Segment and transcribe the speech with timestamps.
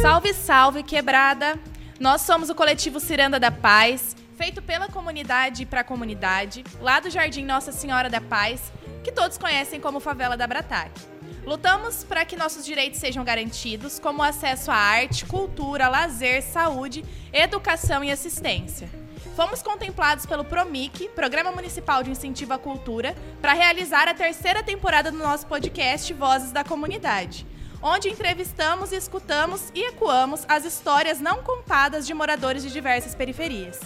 [0.00, 1.58] Salve, salve, quebrada!
[1.98, 7.00] Nós somos o coletivo Ciranda da Paz, feito pela comunidade e para a comunidade, lá
[7.00, 8.70] do Jardim Nossa Senhora da Paz,
[9.02, 11.00] que todos conhecem como Favela da Brataque.
[11.44, 18.04] Lutamos para que nossos direitos sejam garantidos, como acesso à arte, cultura, lazer, saúde, educação
[18.04, 18.90] e assistência.
[19.34, 25.10] Fomos contemplados pelo PROMIC, Programa Municipal de Incentivo à Cultura, para realizar a terceira temporada
[25.10, 27.46] do nosso podcast Vozes da Comunidade,
[27.80, 33.80] onde entrevistamos, escutamos e ecoamos as histórias não contadas de moradores de diversas periferias.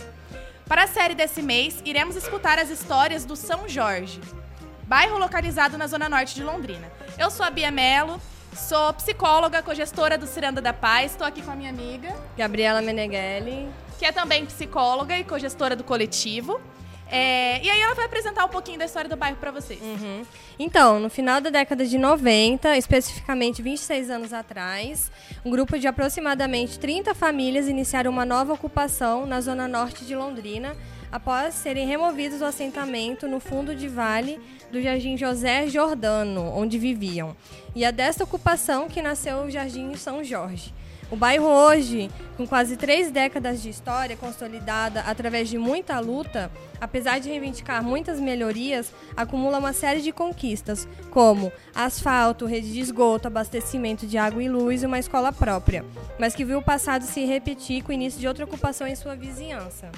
[0.71, 4.21] Para a série desse mês, iremos escutar as histórias do São Jorge,
[4.85, 6.89] bairro localizado na zona norte de Londrina.
[7.19, 8.23] Eu sou a Bia Mello,
[8.55, 13.69] sou psicóloga, cogestora do Ciranda da Paz, estou aqui com a minha amiga, Gabriela Meneghelli.
[13.99, 16.61] que é também psicóloga e cogestora do coletivo.
[17.11, 19.81] É, e aí ela vai apresentar um pouquinho da história do bairro para vocês.
[20.59, 25.11] Então, no final da década de 90, especificamente 26 anos atrás,
[25.45, 30.77] um grupo de aproximadamente 30 famílias iniciaram uma nova ocupação na zona norte de Londrina,
[31.11, 37.37] após serem removidos do assentamento no fundo de vale do Jardim José Jordano, onde viviam.
[37.75, 40.73] E é desta ocupação que nasceu o Jardim São Jorge.
[41.11, 47.19] O bairro hoje, com quase três décadas de história consolidada através de muita luta, apesar
[47.19, 54.07] de reivindicar muitas melhorias, acumula uma série de conquistas, como asfalto, rede de esgoto, abastecimento
[54.07, 55.85] de água e luz e uma escola própria,
[56.17, 59.17] mas que viu o passado se repetir com o início de outra ocupação em sua
[59.17, 59.91] vizinhança.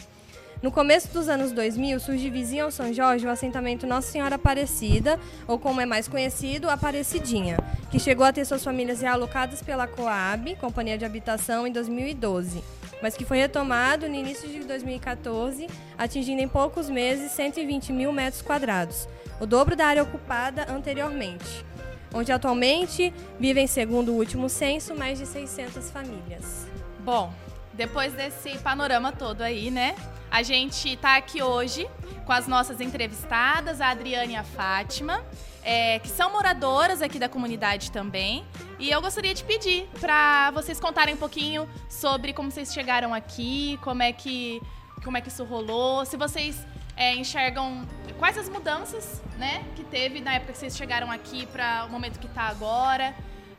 [0.63, 5.19] No começo dos anos 2000, surge vizinho ao São Jorge o assentamento Nossa Senhora Aparecida,
[5.49, 7.57] ou como é mais conhecido, Aparecidinha,
[7.91, 12.63] que chegou a ter suas famílias realocadas pela Coab, Companhia de Habitação, em 2012,
[13.03, 15.67] mas que foi retomado no início de 2014,
[15.99, 19.09] atingindo em poucos meses 120 mil metros quadrados,
[19.41, 21.67] o dobro da área ocupada anteriormente,
[22.15, 26.69] onde atualmente vivem, segundo o último censo, mais de 600 famílias.
[27.01, 27.35] Bom,
[27.73, 29.97] depois desse panorama todo aí, né?
[30.33, 31.87] A gente tá aqui hoje
[32.25, 35.23] com as nossas entrevistadas, a Adriane e a Fátima,
[35.63, 38.43] é, que são moradoras aqui da comunidade também.
[38.79, 43.79] E eu gostaria de pedir para vocês contarem um pouquinho sobre como vocês chegaram aqui,
[43.83, 44.59] como é que,
[45.05, 46.67] como é que isso rolou, se vocês
[46.97, 47.87] é, enxergam
[48.19, 52.19] quais as mudanças, né, que teve na época que vocês chegaram aqui para o momento
[52.19, 53.15] que tá agora.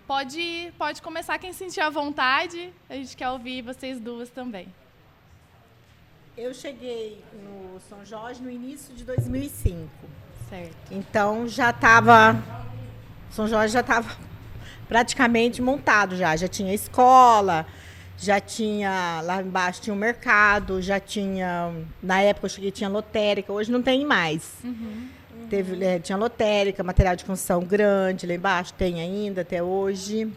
[0.08, 2.74] Pode, pode começar quem sentir à vontade.
[2.90, 4.74] A gente quer ouvir vocês duas também.
[6.36, 9.88] Eu cheguei no São Jorge no início de 2005.
[10.50, 10.76] Certo.
[10.90, 12.42] Então já estava.
[13.30, 14.10] São Jorge já estava
[14.90, 16.36] praticamente montado já.
[16.36, 17.68] Já tinha escola,
[18.18, 19.22] já tinha.
[19.24, 21.72] Lá embaixo tinha um mercado, já tinha.
[22.02, 24.56] Na época eu cheguei tinha lotérica, hoje não tem mais.
[25.52, 30.32] Teve, eh, tinha lotérica, material de construção grande lá embaixo, tem ainda até hoje.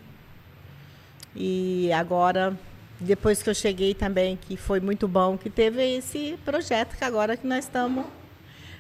[1.35, 2.55] E agora,
[3.01, 7.37] depois que eu cheguei também, que foi muito bom, que teve esse projeto que agora
[7.37, 8.05] que nós estamos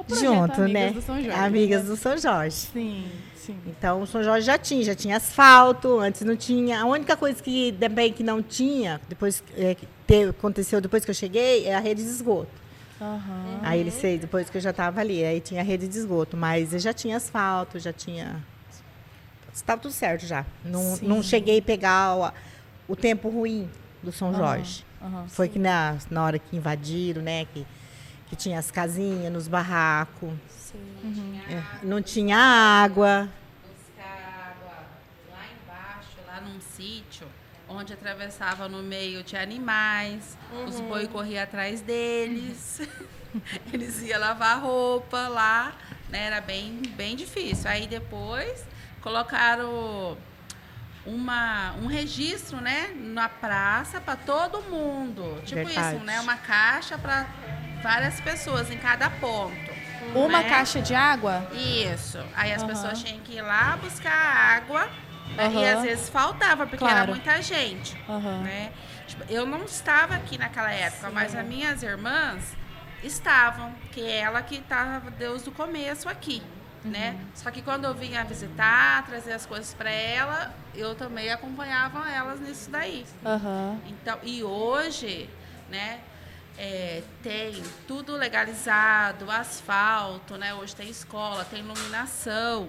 [0.09, 0.91] juntos, Amigas né?
[0.93, 1.88] do São Jorge, Amigas né?
[1.91, 2.56] do São Jorge.
[2.72, 3.56] Sim, sim.
[3.66, 6.81] Então, o São Jorge já tinha, já tinha asfalto, antes não tinha.
[6.81, 11.10] A única coisa que também que não tinha, depois é, que teve- aconteceu depois que
[11.10, 12.50] eu cheguei, é a rede de esgoto.
[13.00, 13.60] Aham.
[13.62, 16.37] Aí eles fez depois que eu já estava ali, aí tinha a rede de esgoto,
[16.37, 18.43] mas eu já tinha asfalto, já tinha.
[19.53, 20.44] Estava tudo certo já.
[20.65, 21.06] Não, Sim.
[21.06, 22.16] não cheguei a pegar
[22.88, 23.69] o, o tempo ruim
[24.06, 24.84] do São Jorge.
[25.03, 27.44] aham, Foi que na, na hora que invadiram, né?
[27.47, 27.67] Que,
[28.28, 30.33] que tinha as casinhas nos barracos.
[31.49, 33.28] É, não tinha água.
[33.66, 34.84] buscar água
[35.31, 37.27] lá embaixo, lá num sítio,
[37.69, 42.83] onde atravessava no meio de animais, os boi corriam atrás deles,
[43.72, 45.72] eles iam lavar roupa lá,
[46.09, 46.27] né?
[46.27, 47.69] Era bem, bem difícil.
[47.71, 48.65] Aí depois
[49.01, 50.16] colocaram
[51.06, 55.41] uma, um registro, né, na praça para todo mundo.
[55.44, 55.97] Tipo Verdade.
[55.97, 56.20] isso, né?
[56.20, 57.26] Uma caixa para
[57.82, 59.76] várias pessoas em cada ponto.
[60.14, 60.48] Uma né?
[60.48, 61.48] caixa de água?
[61.53, 62.18] Isso.
[62.36, 62.72] Aí as Aham.
[62.72, 64.88] pessoas tinham que ir lá buscar água.
[65.36, 65.50] né?
[65.53, 66.98] E às vezes faltava, porque Claro.
[66.98, 67.97] era muita gente.
[68.08, 68.42] Aham.
[68.42, 68.72] Né?
[69.06, 72.56] Tipo, eu não estava aqui naquela época, mas as minhas irmãs
[73.03, 76.42] estavam, que é ela que estava desde o começo aqui.
[76.86, 77.18] Né?
[77.34, 82.41] Só que quando eu vinha visitar, trazer as coisas para ela, eu também acompanhava elas
[82.41, 83.04] nisso daí.
[83.24, 83.78] Aham.
[83.86, 85.28] Então, e hoje,
[85.68, 86.00] né,
[86.59, 90.54] é, tem tudo legalizado, asfalto, né?
[90.54, 92.68] Hoje tem escola, tem iluminação,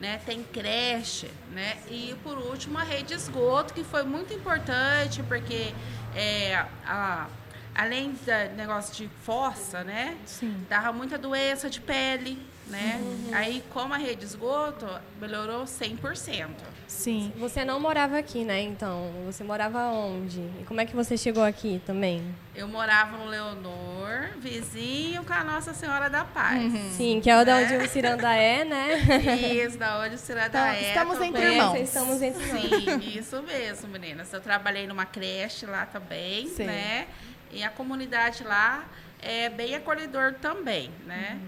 [0.00, 0.20] né?
[0.24, 1.76] Tem creche, né?
[1.88, 5.74] E por último a rede de esgoto que foi muito importante porque
[6.14, 7.26] é, a,
[7.74, 10.16] além do negócio de fossa, né?
[10.24, 10.66] Sim.
[10.68, 13.00] Dava muita doença de pele, né?
[13.32, 14.86] Aí, como a rede de esgoto,
[15.20, 16.48] melhorou 100%.
[16.88, 17.32] Sim.
[17.36, 18.60] Você não morava aqui, né?
[18.62, 20.40] Então, você morava onde?
[20.60, 22.22] E como é que você chegou aqui também?
[22.54, 26.72] Eu morava no Leonor, vizinho com a Nossa Senhora da Paz.
[26.96, 28.98] Sim, que é da onde o Ciranda é, né?
[29.64, 30.88] Isso, da onde o Ciranda Então, é.
[30.88, 31.28] estamos também.
[31.30, 31.80] entre irmãos.
[31.80, 33.02] Estamos entre irmãos.
[33.02, 34.32] Sim, isso mesmo, meninas.
[34.32, 36.66] Eu trabalhei numa creche lá também, Sei.
[36.66, 37.06] né?
[37.52, 38.84] E a comunidade lá
[39.20, 41.38] é bem acolhedor também, né?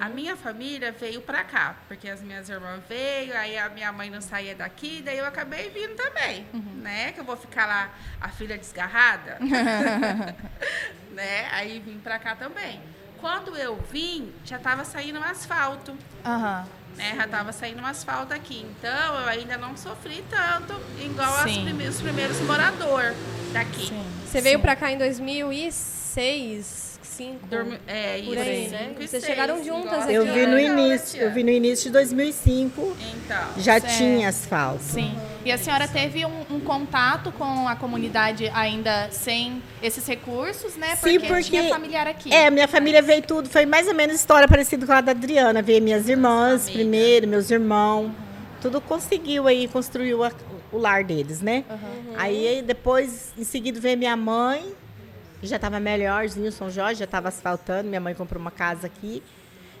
[0.00, 4.08] A minha família veio pra cá, porque as minhas irmãs veio, aí a minha mãe
[4.10, 6.46] não saía daqui, daí eu acabei vindo também,
[6.82, 7.12] né?
[7.12, 9.38] Que eu vou ficar lá, a filha desgarrada,
[11.12, 11.48] né?
[11.52, 12.80] Aí vim pra cá também.
[13.20, 16.64] Quando eu vim, já tava saindo um asfalto Aham.
[16.96, 17.14] né?
[17.16, 18.64] Já estava saindo um asfalto aqui.
[18.78, 23.16] Então, eu ainda não sofri tanto, igual prime- os primeiros moradores
[23.52, 23.88] daqui.
[23.88, 24.06] Sim.
[24.24, 26.87] Você veio pra cá em 2006,
[27.18, 27.46] 2005?
[27.48, 28.90] Dormi- é, Por isso, aí, né?
[28.98, 32.96] e Vocês chegaram juntas aqui, Eu vi no início, eu vi no início de 2005,
[33.14, 33.96] Então, já Certo.
[33.96, 34.82] tinha asfalto.
[34.82, 35.14] Sim.
[35.44, 40.94] E a senhora teve um, um contato com a comunidade ainda sem esses recursos, né?
[40.96, 42.32] Sim, Porque, porque- tinha familiar aqui.
[42.32, 45.62] É, minha família veio tudo, foi mais ou menos história parecida com a da Adriana.
[45.62, 46.74] Veio minhas irmãs família.
[46.84, 48.10] primeiro, meus irmãos.
[48.60, 50.32] Tudo conseguiu aí, construiu a-
[50.72, 51.64] o lar deles, né?
[52.16, 54.62] Aí depois, em seguida, veio minha mãe,
[55.42, 57.88] já estava melhorzinho, São Jorge, já estava asfaltando.
[57.88, 59.22] Minha mãe comprou uma casa aqui.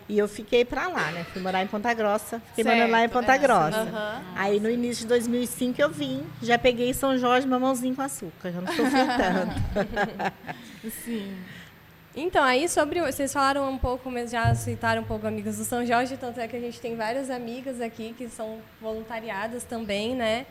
[0.08, 1.26] E eu fiquei pra lá, né?
[1.32, 2.40] Fui morar em Ponta Grossa.
[2.54, 3.80] Fiquei morando lá em Certo, Ponta é, Grossa.
[3.80, 4.22] aham.
[4.36, 6.24] Aí no início de 2005 eu vim.
[6.42, 8.50] Já peguei São Jorge, mamãozinho com açúcar.
[8.50, 10.32] Já não sofri tanto.
[12.16, 13.00] Então, aí sobre.
[13.00, 16.48] Vocês falaram um pouco, mas já citaram um pouco amigas do São Jorge, tanto é
[16.48, 20.44] que a gente tem várias amigas aqui que são voluntariadas também, né?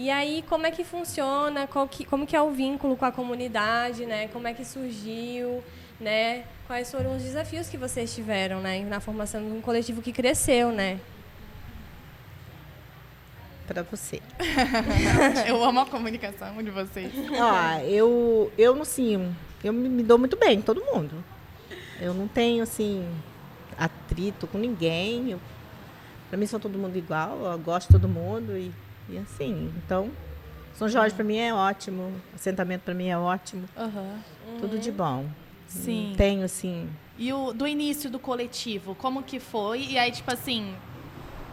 [0.00, 1.66] E aí, como é que funciona?
[1.66, 4.28] Qual que, como que é o vínculo com a comunidade, né?
[4.28, 5.62] Como é que surgiu,
[6.00, 6.44] né?
[6.66, 8.80] Quais foram os desafios que vocês tiveram, né?
[8.80, 10.98] Na formação de um coletivo que cresceu, né?
[13.66, 14.22] Pra você.
[15.46, 17.12] Eu amo a comunicação de vocês.
[17.38, 21.22] Ó, eu, eu assim, eu me, me dou muito bem com todo mundo.
[22.00, 23.06] Eu não tenho, assim,
[23.76, 25.32] atrito com ninguém.
[25.32, 25.40] Eu,
[26.30, 27.44] pra mim, são todo mundo igual.
[27.44, 28.72] Eu gosto de todo mundo e,
[29.12, 29.72] e assim.
[29.84, 30.10] Então,
[30.74, 32.12] São Jorge pra mim é ótimo.
[32.34, 33.68] Assentamento pra mim é ótimo.
[33.76, 34.18] Aham.
[34.60, 35.26] Tudo de bom.
[35.66, 36.14] Sim.
[36.16, 36.88] Tenho, assim...
[37.18, 39.80] E o do início do coletivo, como que foi?
[39.90, 40.74] E aí, tipo assim,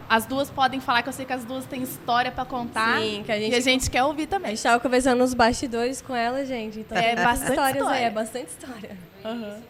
[0.08, 2.98] as duas podem falar que eu sei que as duas têm história pra contar.
[3.00, 4.48] Sim, que a gente- E a gente quer ouvir A também.
[4.52, 6.80] gente estava conversando nos bastidores com ela, gente.
[6.80, 8.04] Então, É bastante histórias aí, história.
[8.06, 8.96] é bastante história.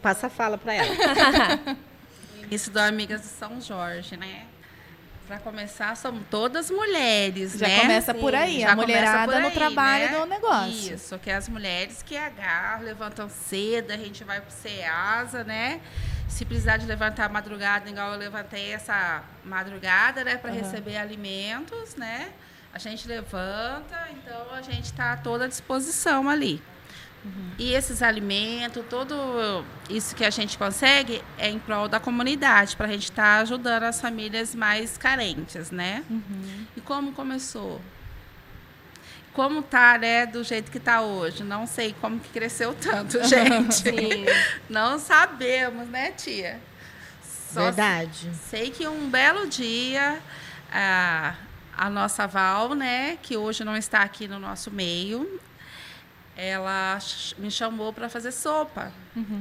[0.00, 0.86] Passa a fala pra ela.
[2.50, 4.46] isso do Amigas de São Jorge, né?
[5.28, 7.80] Pra começar, somos todas mulheres, Já né?
[7.80, 10.18] começa por aí, Já a mulherada por no aí, trabalho né?
[10.18, 10.94] do negócio.
[10.94, 15.82] Isso, que é as mulheres que agarram, levantam cedo, a gente vai pro CEASA, né?
[16.30, 20.38] Se precisar de levantar a madrugada, igual eu levantei essa madrugada, né?
[20.38, 22.30] Para receber alimentos, né?
[22.72, 26.62] A gente levanta, então a gente está toda à disposição ali.
[27.58, 32.86] E esses alimentos, tudo isso que a gente consegue é em prol da comunidade, para
[32.86, 36.04] a gente estar ajudando as famílias mais carentes, né?
[36.76, 37.80] E como começou?
[39.32, 41.44] Como tá, né, do jeito que tá hoje?
[41.44, 43.84] Não sei como que cresceu tanto, gente.
[44.68, 46.60] Não sabemos, né, tia?
[47.52, 48.30] Só Verdade.
[48.48, 50.20] Sei que um belo dia
[50.72, 51.34] a,
[51.76, 55.40] a nossa Val, né, que hoje não está aqui no nosso meio,
[56.40, 56.96] ela
[57.36, 58.92] me chamou para fazer sopa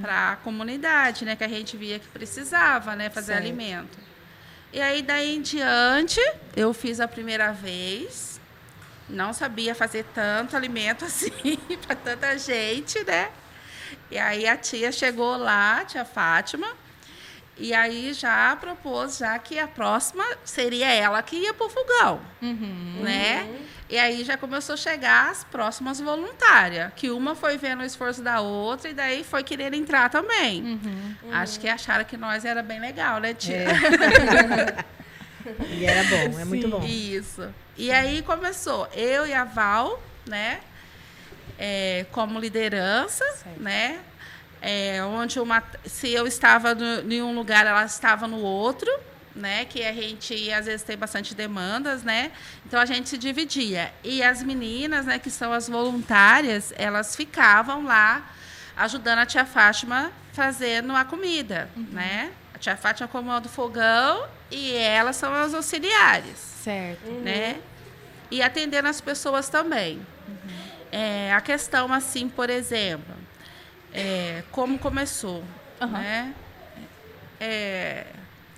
[0.02, 3.46] para a comunidade, né, que a gente via que precisava, né, fazer Certo.
[3.46, 4.00] alimento.
[4.74, 6.20] E aí daí em diante,
[6.56, 8.42] eu fiz a primeira vez.
[9.08, 13.30] Não sabia fazer tanto alimento assim para tanta gente, né?
[14.10, 16.68] E aí a tia chegou lá, a tia Fátima,
[17.58, 22.20] e aí já propôs já que a próxima seria ela que ia pro fogão,
[23.04, 23.48] né?
[23.90, 28.22] E aí já começou a chegar as próximas voluntárias, que uma foi vendo o esforço
[28.22, 30.80] da outra e daí foi querer entrar também.
[31.32, 33.66] Acho que acharam que nós era bem legal, né, tia?
[35.70, 36.84] E era bom, é muito bom.
[36.84, 37.48] Isso.
[37.78, 40.60] E aí começou eu e a Val, né?
[41.58, 43.26] é, como liderança,
[43.58, 44.00] né?
[44.62, 48.92] É, onde uma, se eu estava no, em um lugar, ela estava no outro,
[49.38, 49.66] né?
[49.66, 52.32] Que a gente às vezes tem bastante demandas, né?
[52.66, 53.94] Então a gente se dividia.
[54.04, 55.20] E as meninas, né?
[55.20, 58.30] Que são as voluntárias, elas ficavam lá
[58.76, 61.88] ajudando a tia Fátima fazendo a comida, Uhum.
[61.92, 62.32] né?
[62.54, 67.10] A tia Fátima comanda o fogão e elas são as auxiliares Certo.
[67.22, 67.58] né?
[68.30, 70.02] E atendendo as pessoas também.
[70.92, 73.14] É, a questão, assim, por exemplo,
[73.94, 75.44] é, como começou,
[75.92, 76.34] né?
[77.40, 78.06] É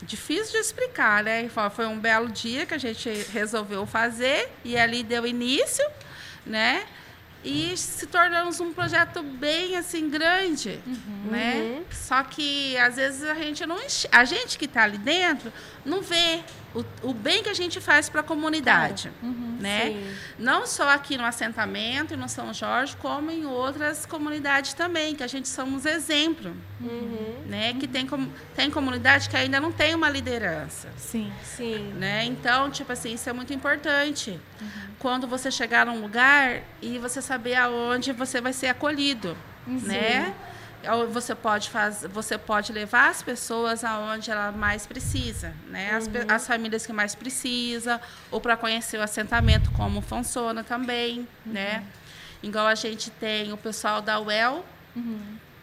[0.03, 1.49] difícil de explicar, né?
[1.75, 5.85] Foi- um belo dia que a gente resolveu fazer e ali deu início,
[6.45, 6.85] né?
[7.43, 10.81] E se tornamos um projeto bem assim grande,
[11.31, 11.83] né?
[11.89, 13.77] Só que às vezes a gente não
[14.11, 15.51] a gente que está ali dentro
[15.85, 16.41] não vê
[16.75, 19.11] o, o bem que a gente faz para a comunidade,
[19.59, 19.87] né?
[19.87, 20.15] Sim.
[20.37, 25.23] Não só aqui no assentamento e no São Jorge, como em outras comunidades também, que
[25.23, 26.55] a gente somos exemplo,
[27.45, 27.73] né?
[27.73, 31.31] Que tem com- tem comunidade que ainda não tem uma liderança Sim.
[31.43, 31.93] Sim.
[31.97, 32.23] né?
[32.25, 34.39] Então, tipo assim, isso é muito importante.
[34.99, 39.35] Quando você chegar num lugar e você saber aonde você vai ser acolhido,
[39.65, 40.33] né?
[40.35, 40.48] Ou
[41.11, 45.91] Você pode faz, você pode levar as pessoas aonde ela mais precisa, né?
[45.93, 47.99] As, pe- as famílias que mais precisa,
[48.31, 51.83] ou para conhecer o assentamento como funciona também, né?
[52.41, 54.65] Igual a gente tem o pessoal da UEL,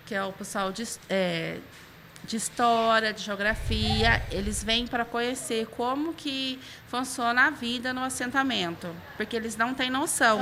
[0.05, 1.59] que é o pessoal de, é,
[2.23, 8.95] de história, de geografia, eles vêm para conhecer como que funciona a vida no assentamento,
[9.17, 10.39] porque eles não têm noção,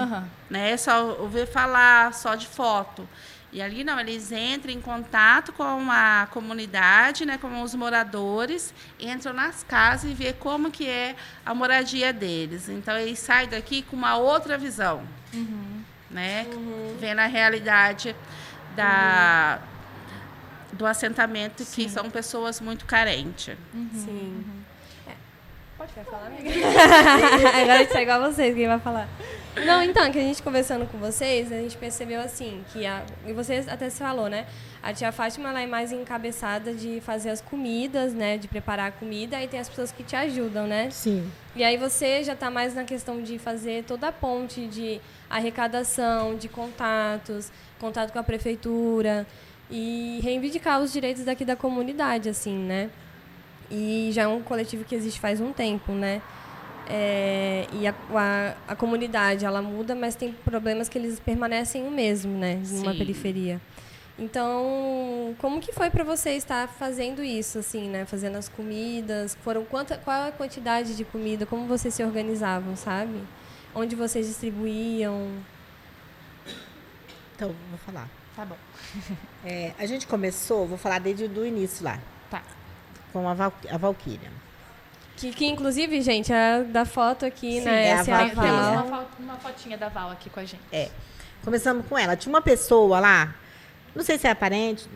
[0.50, 0.72] né?
[0.72, 3.08] É só ouvir falar, só de foto.
[3.54, 9.32] E ali não, eles entram em contato com a comunidade, né, com os moradores, entram
[9.32, 11.14] nas casas e vê como que é
[11.46, 12.68] a moradia deles.
[12.68, 15.04] Então eles saem daqui com uma outra visão,
[16.10, 16.46] né?
[16.98, 18.16] Vendo a realidade
[18.74, 19.60] da
[20.72, 23.56] do assentamento que são pessoas muito carentes.
[23.94, 24.44] Sim.
[25.06, 25.12] É.
[25.78, 26.50] Pode falar, amiga?
[27.62, 29.08] Agora a gente é igual a vocês, quem vai falar.
[29.64, 33.32] Não, então, que a gente conversando com vocês, a gente percebeu assim, que a, e
[33.32, 34.46] vocês até se falou, né?
[34.82, 38.36] A tia Fátima ela é mais encabeçada de fazer as comidas, né?
[38.36, 40.90] De preparar a comida, e tem as pessoas que te ajudam, né?
[40.90, 41.30] Sim.
[41.54, 46.36] E aí você já está mais na questão de fazer toda a ponte de arrecadação,
[46.36, 49.26] de contatos, contato com a prefeitura
[49.70, 52.90] e reivindicar os direitos daqui da comunidade, assim, né?
[53.70, 56.20] E já é um coletivo que existe faz um tempo, né?
[56.88, 61.90] É, e a, a, a comunidade, ela muda, mas tem problemas que eles permanecem o
[61.90, 62.60] mesmo, né?
[62.70, 62.98] Numa Sim.
[62.98, 63.60] periferia.
[64.18, 68.04] Então, como que foi para você estar fazendo isso, assim, né?
[68.04, 69.36] Fazendo as comidas?
[69.42, 71.44] Foram quanta, qual a quantidade de comida?
[71.46, 73.18] Como vocês se organizavam, sabe?
[73.74, 75.28] Onde vocês distribuíam?
[77.34, 78.08] Então, vou falar.
[78.36, 78.56] Tá bom.
[79.46, 81.98] É, a gente começou, vou falar desde o início lá,
[82.30, 82.42] Tá.
[83.12, 84.30] com a, Val, a Valquíria.
[85.16, 87.86] Que, que inclusive, gente, é da foto aqui, Sim, né?
[87.88, 90.40] é a Essa é a Val- Temos uma, fo- uma fotinha da Val aqui com
[90.40, 90.60] a gente.
[90.72, 90.90] É.
[91.44, 92.16] Começamos com ela.
[92.16, 93.34] Tinha uma pessoa lá,
[93.94, 94.88] não sei se é parente,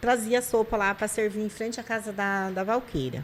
[0.00, 3.22] trazia sopa lá para servir em frente à casa da, da Valquíria.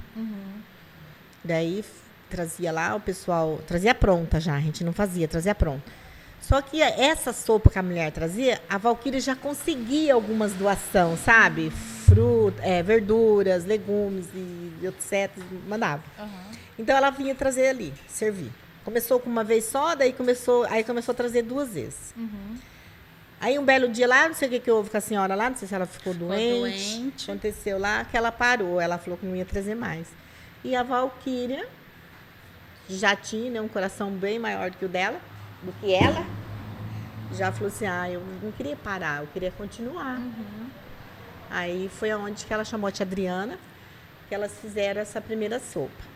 [1.42, 1.90] Daí f-
[2.28, 3.58] trazia lá, o pessoal.
[3.66, 5.82] Trazia pronta já, a gente não fazia, trazia pronta.
[6.50, 11.71] Só que essa sopa que a mulher trazia, a Valquíria já conseguia algumas doações, sabe?
[11.71, 15.30] Fruta, é, verduras, legumes e etc.
[15.69, 16.02] Mandava.
[16.76, 18.50] Então ela vinha trazer ali, servir.
[18.85, 22.12] Começou com uma vez só, daí começou, aí começou a trazer duas vezes.
[23.40, 25.50] Aí um belo dia lá, não sei o que, que houve com a senhora lá,
[25.50, 26.99] não sei se ela ficou doente.
[26.99, 27.30] doente.
[27.30, 30.09] Aconteceu lá que ela parou, ela falou que não ia trazer mais.
[30.64, 31.64] E a Valquíria
[32.88, 35.21] já tinha né, um coração bem maior do que o dela,
[35.62, 36.26] do que ela.
[37.34, 40.20] Já falou assim, ah, eu não queria parar, eu queria continuar.
[41.50, 43.58] Aí foi aonde que ela chamou a tia Adriana,
[44.28, 46.10] que elas fizeram essa primeira sopa.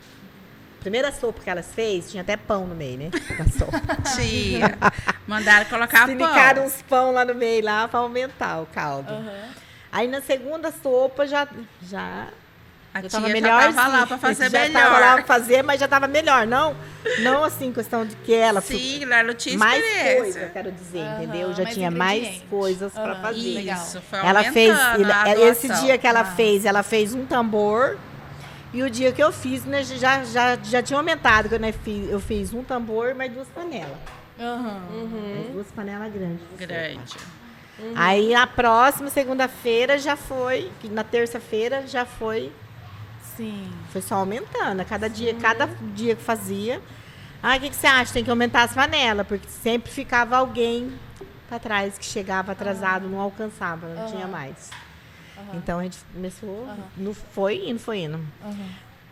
[0.80, 3.10] Primeira sopa que elas fez, tinha até pão no meio, né?
[3.10, 3.80] Da sopa.
[4.14, 4.76] Tia,
[5.26, 6.66] mandaram colocar Sinicaram pão.
[6.66, 9.08] uns pão lá no meio lá para aumentar o caldo.
[9.90, 11.48] Aí na segunda sopa já
[11.80, 12.28] já
[12.94, 13.60] A já tia tava já melhor.
[13.74, 14.82] tava lá para fazer já melhor.
[14.82, 16.76] Tava lá pra fazer, mas já tava melhor, não?
[17.18, 19.84] Não assim questão de que ela Sim, ela não tinha mais
[20.16, 21.52] coisa, quero dizer, Aham, entendeu?
[21.54, 23.54] Já mais tinha mais coisas para Aham, fazer.
[23.54, 23.84] legal.
[23.84, 26.24] Isso, foi Ela fez a esse dia que ela Ah.
[26.24, 27.98] fez, ela fez um tambor.
[28.72, 31.72] E o dia que eu fiz, né, já, já, já tinha aumentado, que eu, né,
[31.72, 33.98] fiz, eu fiz um tambor mais duas panelas.
[34.38, 36.44] Mais duas panelas grandes.
[36.58, 37.16] Grande.
[37.96, 42.52] Aí a próxima segunda-feira já foi, que na terça-feira já foi,
[43.36, 43.70] Sim.
[43.90, 44.80] foi só aumentando.
[44.80, 46.80] A cada dia, cada dia que fazia.
[47.42, 48.12] Ah, o que, que você acha?
[48.12, 50.92] Tem que aumentar as panelas, porque sempre ficava alguém
[51.48, 54.70] para trás que chegava atrasado, não alcançava, não tinha mais.
[55.52, 58.18] Então a gente começou, não foi indo, foi indo.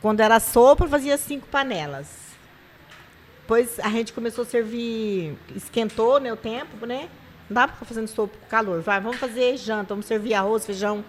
[0.00, 2.06] Quando era sopa, fazia cinco panelas.
[3.42, 7.08] Depois a gente começou a servir, esquentou né, o tempo, né?
[7.50, 8.80] Não dá pra ficar fazendo sopa com calor.
[8.80, 11.04] Vai, vamos fazer janta, vamos servir arroz, feijão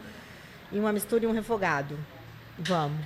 [0.71, 1.97] e uma mistura e um refogado.
[2.57, 3.05] Vamos.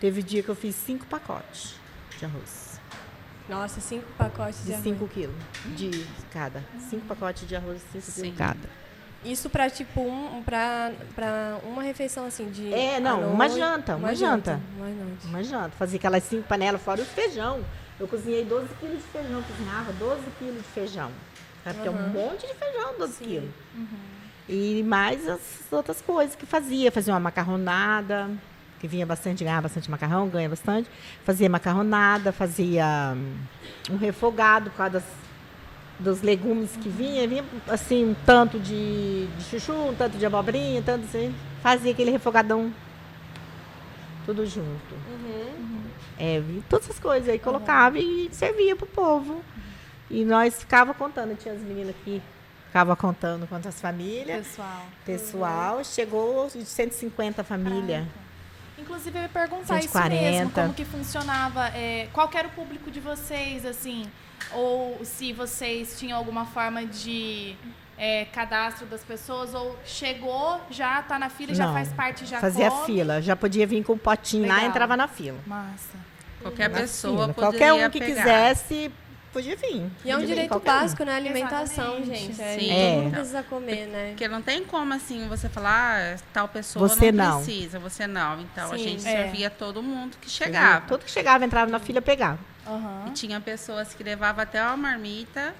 [0.00, 1.74] Teve dia que eu fiz cinco pacotes
[2.18, 2.80] de arroz.
[3.48, 4.84] Nossa, cinco pacotes de, De arroz.
[4.84, 5.34] 5 quilos
[5.76, 6.64] de cada.
[6.88, 8.22] Cinco pacotes de arroz 5 Sim.
[8.22, 8.84] quilos cada.
[9.24, 12.72] Isso pra, tipo, um, pra, pra uma refeição, assim, de...
[12.72, 14.60] É, não, à uma janta, uma janta.
[14.76, 15.26] Uma noite.
[15.26, 15.70] Uma janta.
[15.70, 17.64] Fazia aquelas cinco panelas fora o feijão.
[17.98, 21.10] Eu cozinhei 12 quilos de feijão, cozinhava 12 quilos de feijão.
[21.62, 21.76] Sabe?
[21.76, 23.24] Porque é um monte de feijão, 12 Sim.
[23.24, 23.50] quilos.
[24.46, 26.92] E mais as outras coisas que fazia.
[26.92, 28.30] Fazia uma macarronada,
[28.84, 30.90] que vinha bastante, ganhava bastante macarrão, ganha bastante.
[31.24, 33.34] Fazia macarronada, fazia hum,
[33.92, 35.04] um refogado por causa das,
[35.98, 37.26] dos legumes que vinha.
[37.26, 41.34] Vinha, assim, um tanto de, de chuchu, um tanto de abobrinha, um tanto assim.
[41.62, 42.70] Fazia aquele refogadão
[44.26, 44.94] tudo junto.
[46.18, 49.42] É, vi todas essas coisas aí, colocava e servia pro povo.
[50.10, 52.20] E nós ficava contando, tinha as meninas que
[52.66, 54.46] ficavam contando quantas famílias.
[54.46, 54.86] Pessoal.
[55.06, 58.04] Pessoal, chegou de 150 famílias.
[58.84, 60.14] Inclusive, eu ia perguntar 140.
[60.14, 64.04] isso mesmo, como que funcionava, é, qual que era o público de vocês, assim,
[64.52, 67.56] ou se vocês tinham alguma forma de
[67.96, 72.40] é, cadastro das pessoas, ou chegou, já tá na fila, já Não, faz parte, já
[72.40, 72.86] Fazia come.
[72.86, 74.70] fila, já podia vir com o potinho lá e Legal.
[74.70, 75.38] entrava na fila.
[75.46, 75.96] Massa.
[76.42, 77.34] Qualquer Na pessoa fila.
[77.34, 78.22] poderia Qualquer um que pegar.
[78.22, 78.92] quisesse,
[79.34, 79.90] podia vir.
[80.04, 80.74] E é um direito qualquer um.
[80.80, 81.16] básico, né?
[81.16, 82.20] Alimentação, Exatamente.
[82.34, 82.40] gente.
[82.40, 82.68] É, Sim.
[82.68, 82.96] Todo É.
[82.96, 84.08] mundo precisa comer, né?
[84.10, 87.42] Porque não tem como, assim, você falar, ah, tal pessoa Você não, não.
[87.44, 88.40] precisa, você não.
[88.40, 88.84] Então, a Sim.
[88.84, 89.10] gente É.
[89.24, 90.86] servia todo mundo que chegava.
[90.86, 92.38] Todo que chegava, entrava na fila, pegava.
[92.66, 93.06] Aham.
[93.08, 95.54] E tinha pessoas que levavam até uma marmita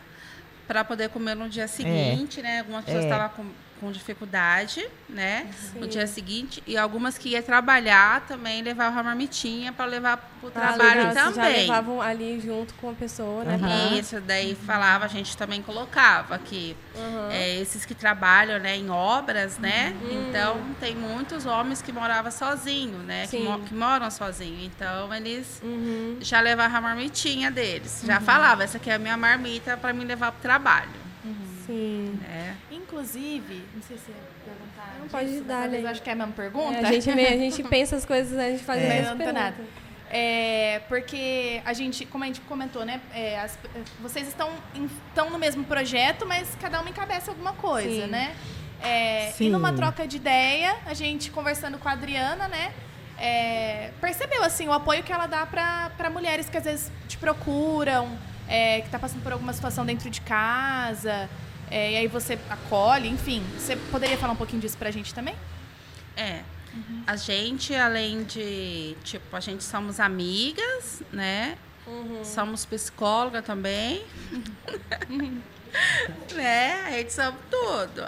[0.67, 2.61] para poder comer no dia seguinte, né?
[2.61, 3.09] Algumas pessoas É.
[3.09, 3.45] estavam com,
[3.85, 5.47] com dificuldade, né?
[5.77, 6.63] No dia seguinte.
[6.67, 11.09] E algumas que iam trabalhar também levavam a marmitinha para levar para o trabalho Ah,
[11.09, 11.61] legal, vocês Já também.
[11.63, 13.55] levavam ali junto com a pessoa, né?
[13.63, 13.99] Aham.
[13.99, 16.75] Isso, daí falava, a gente também colocava que
[17.31, 19.95] é, esses que trabalham né, em obras, né?
[20.11, 23.23] Então, tem muitos homens que moravam sozinhos, né?
[23.25, 23.45] Que, Sim.
[23.45, 24.65] mo- que moram sozinhos.
[24.65, 26.17] Então, eles Uhum.
[26.21, 28.03] já levavam a marmitinha deles.
[28.07, 31.05] Já falava, essa aqui é a minha marmita para me levar para o trabalho.
[31.67, 32.19] Sim.
[32.21, 32.55] Né?
[32.87, 34.95] Inclusive, não sei se é perguntar.
[35.01, 35.89] Não, pode disso, dar, talvez né?
[35.89, 36.77] eu acho que é a mesma pergunta.
[36.79, 38.89] É, a, gente, a gente pensa as coisas, a gente faz É.
[38.89, 39.53] mesmas tá nada.
[39.57, 39.85] perguntas.
[40.11, 43.01] É, porque a gente, como a gente comentou, né?
[43.13, 43.59] é, as-
[44.01, 48.11] vocês estão, em- estão no mesmo projeto, mas cada uma encabeça alguma coisa, Sim.
[48.11, 48.35] né?
[48.83, 49.51] É, e Sim.
[49.51, 52.73] numa troca de ideia, a gente conversando com a Adriana, né?
[53.17, 58.19] é, percebeu assim o apoio que ela dá para mulheres que às vezes te procuram,
[58.49, 61.31] é, que tá passando por alguma situação dentro de casa,
[61.71, 63.43] é, e aí você acolhe, enfim.
[63.59, 65.35] Você poderia falar um pouquinho disso pra gente também?
[66.17, 66.41] É.
[67.07, 71.57] A gente, além de, tipo, a gente somos amigas, né?
[72.25, 74.03] Somos psicóloga também.
[76.35, 76.85] né?
[76.87, 78.07] A gente somos tudo.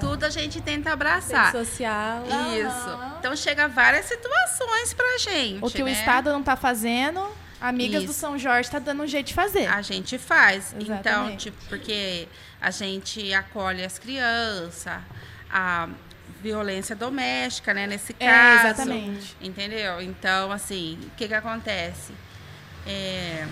[0.00, 1.52] Tudo a gente tenta abraçar.
[1.52, 2.24] Rede social.
[2.26, 3.16] Isso.
[3.18, 5.64] Então chega várias situações pra gente.
[5.64, 5.92] O que o né?
[5.92, 7.28] Estado não tá fazendo,
[7.60, 8.20] amigas do Isso.
[8.20, 9.66] São Jorge tá dando um jeito de fazer.
[9.66, 10.72] A gente faz.
[10.78, 11.44] Então, Exatamente.
[11.50, 12.28] tipo, porque
[12.60, 15.00] a gente acolhe as crianças,
[15.50, 15.88] a
[16.42, 17.86] violência doméstica, né?
[17.86, 18.66] Nesse É, caso.
[18.66, 19.36] exatamente.
[19.40, 20.00] Entendeu?
[20.00, 22.12] Então, assim, o que que acontece?
[22.86, 23.46] É,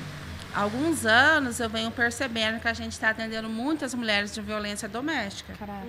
[0.56, 4.88] há alguns anos eu venho percebendo que a gente está atendendo muitas mulheres de violência
[4.88, 5.86] doméstica Caraca.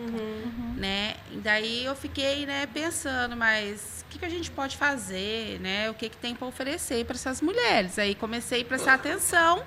[0.75, 1.15] né?
[1.31, 5.89] E daí eu fiquei, né, pensando, mas o que, que a gente pode fazer, né?
[5.89, 7.97] O que, que tem para oferecer para essas mulheres?
[7.97, 9.63] Aí comecei a prestar atenção,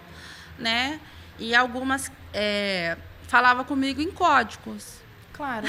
[0.59, 1.01] né?
[1.39, 5.00] E algumas é, falavam comigo em códigos,
[5.41, 5.67] Claro.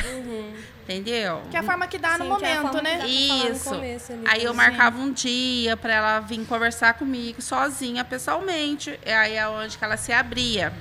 [0.83, 1.43] entendeu?
[1.49, 2.97] Que é a forma que dá no Sim, é a momento, né?
[2.97, 3.69] que dá pra falar no Isso.
[3.69, 8.99] começo ali, Aí eu marcava um dia para ela vir conversar comigo sozinha, pessoalmente.
[9.05, 10.73] E aí é onde que ela se abria,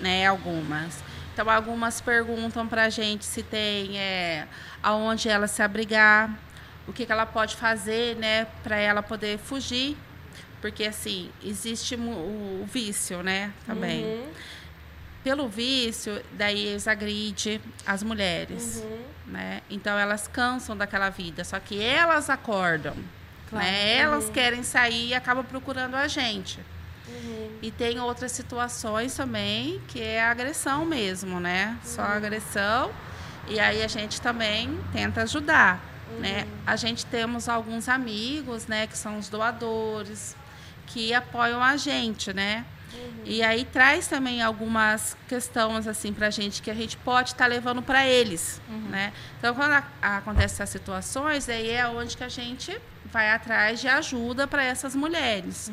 [0.00, 0.26] né?
[0.26, 1.02] Algumas.
[1.32, 4.46] Então algumas perguntam pra gente se tem é,
[4.82, 6.38] aonde ela se abrigar,
[6.86, 9.96] o que, que ela pode fazer, né, para ela poder fugir,
[10.60, 14.04] porque assim existe o vício, né, também.
[14.04, 14.26] Uhum.
[15.24, 18.98] Pelo vício, daí eles agridem as mulheres, Uhum.
[19.26, 19.60] né?
[19.68, 22.94] Então elas cansam daquela vida, só que elas acordam,
[23.50, 23.64] Claro.
[23.66, 23.96] né?
[23.98, 26.60] Elas querem sair e acabam procurando a gente.
[27.08, 27.50] Uhum.
[27.62, 31.76] E tem outras situações também que é a agressão mesmo, né?
[31.82, 32.90] Só a agressão.
[33.48, 35.80] E aí a gente também tenta ajudar,
[36.20, 36.46] né?
[36.66, 40.36] A gente temos alguns amigos, né, que são os doadores,
[40.86, 42.64] que apoiam a gente, né?
[43.24, 47.82] E aí traz também algumas questões assim pra gente que a gente pode estar levando
[47.82, 49.12] para eles, né?
[49.38, 52.76] Então quando a- acontecem essas situações, aí é onde que a gente
[53.12, 55.70] vai atrás de ajuda para essas mulheres.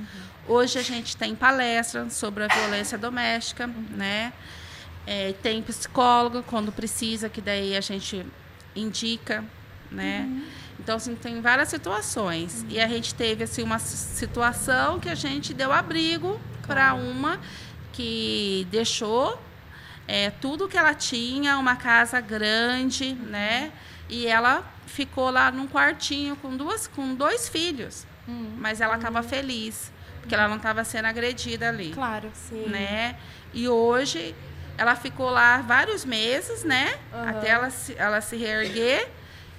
[0.47, 4.31] Hoje a gente tem palestra sobre a violência doméstica, né?
[5.07, 8.25] É, tem psicólogo quando precisa, que daí a gente
[8.75, 9.43] indica,
[9.91, 10.27] né?
[10.79, 12.65] Então, assim, tem várias situações.
[12.69, 17.39] E a gente teve, assim, uma situação que a gente deu abrigo para uma
[17.93, 19.39] que deixou
[20.07, 23.71] é, tudo que ela tinha, uma casa grande, né?
[24.09, 28.05] E ela ficou lá num quartinho com duas, com dois filhos.
[28.57, 32.31] Mas ela estava feliz, porque ela não estava sendo agredida ali Claro.
[32.33, 32.65] Sim.
[32.67, 33.15] né?
[33.53, 34.33] E hoje
[34.77, 36.97] ela ficou lá vários meses, né?
[37.13, 37.29] Aham.
[37.29, 39.07] Até ela se, ela se reerguer.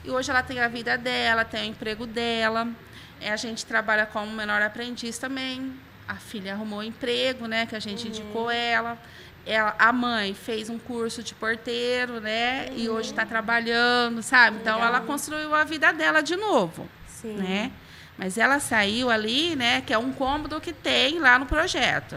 [0.04, 2.68] E hoje ela tem a vida dela, tem o emprego dela.
[3.20, 5.72] É, a gente trabalha como menor aprendiz também.
[6.08, 7.66] A filha arrumou emprego, né?
[7.66, 8.98] Que a gente indicou ela.
[9.44, 9.74] ela.
[9.78, 12.68] A mãe fez um curso de porteiro, né?
[12.76, 14.58] E hoje está trabalhando, sabe?
[14.60, 17.34] Então ela construiu a vida dela de novo Sim.
[17.34, 17.72] né?
[18.18, 19.82] Mas ela saiu ali, né?
[19.82, 22.16] Que é um cômodo que tem lá no projeto.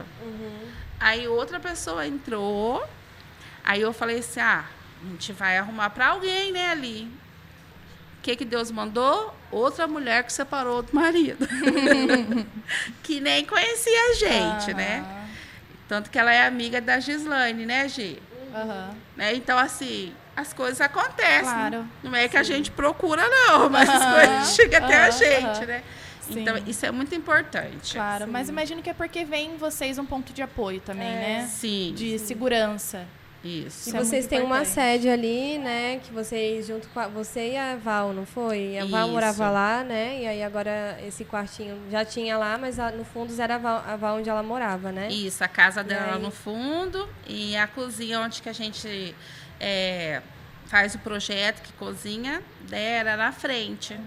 [1.00, 2.86] Aí outra pessoa entrou.
[3.64, 4.66] Aí eu falei assim: ah,
[5.04, 6.72] a gente vai arrumar para alguém, né?
[6.72, 7.12] Ali.
[8.20, 9.34] O que, que Deus mandou?
[9.50, 11.48] Outra mulher que separou do marido.
[13.02, 15.26] que nem conhecia a gente, né?
[15.88, 18.22] Tanto que ela é amiga da Gislaine, né, Gi?
[18.54, 18.94] Aham.
[19.16, 19.34] Né?
[19.36, 21.44] Então, assim, as coisas acontecem.
[21.44, 21.86] Claro.
[22.04, 25.84] Não é que a gente procura, não, mas as coisas chegam até a gente, né?
[26.22, 26.42] Sim.
[26.42, 27.94] Então, isso é muito importante.
[27.94, 31.48] Claro, mas imagino que é porque vem em vocês um ponto de apoio também, né?
[31.50, 33.08] Sim, De segurança.
[33.44, 33.90] Isso.
[33.90, 36.00] E Isso é vocês têm uma sede ali, né?
[36.04, 38.78] Que vocês, junto com a, você e a Val, não foi?
[38.78, 39.14] A Val Isso.
[39.14, 40.22] morava lá, né?
[40.24, 43.84] E aí agora esse quartinho já tinha lá, mas a- no fundo era a Val,
[43.88, 45.08] a Val onde ela morava, né?
[45.10, 46.22] Isso, a casa dela aí?
[46.22, 49.16] no fundo e a cozinha onde que a gente
[49.60, 50.22] é,
[50.66, 53.98] faz o projeto que cozinha dela na frente.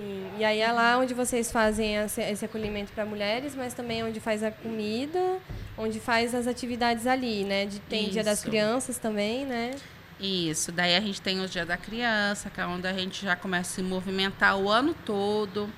[0.00, 0.30] Sim.
[0.38, 4.42] E aí é lá onde vocês fazem esse, acolhimento para mulheres, mas também onde faz
[4.42, 5.38] a comida,
[5.76, 7.66] onde faz as atividades ali, né?
[7.66, 8.48] De, tem Dia das Isso.
[8.48, 9.72] Crianças também, né?
[10.20, 13.36] Isso, daí a gente tem o Dia da Criança, que é onde a gente já
[13.36, 15.68] começa a se movimentar o ano todo.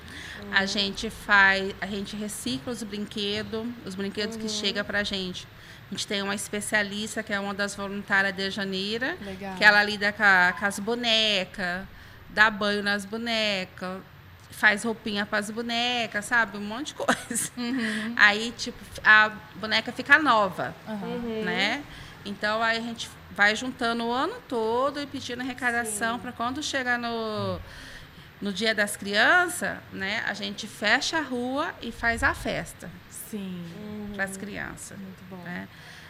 [0.53, 5.47] A gente faz, a gente recicla os brinquedos, os brinquedos que chegam pra gente.
[5.91, 9.57] A gente tem uma especialista, que é uma das voluntárias de Janeira, Legal.
[9.57, 11.83] que ela lida com, a- com as bonecas,
[12.31, 14.01] dá banho nas bonecas,
[14.51, 16.59] faz roupinha para as bonecas, sabe?
[16.59, 17.51] Um monte de coisa.
[18.17, 21.45] Aí, tipo, a boneca fica nova Aham.
[21.45, 21.85] né?
[22.25, 26.99] Então aí a gente vai juntando o ano todo e pedindo arrecadação para quando chegar
[26.99, 27.59] no,
[28.43, 30.23] no dia das crianças, né?
[30.27, 33.65] A gente fecha a rua e faz a festa Sim.
[34.15, 34.99] para as crianças.
[34.99, 35.39] Muito bom.
[35.39, 35.67] Né?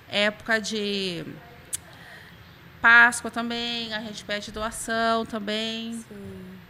[0.08, 1.24] Época de
[2.80, 6.04] Páscoa também, a gente pede doação também.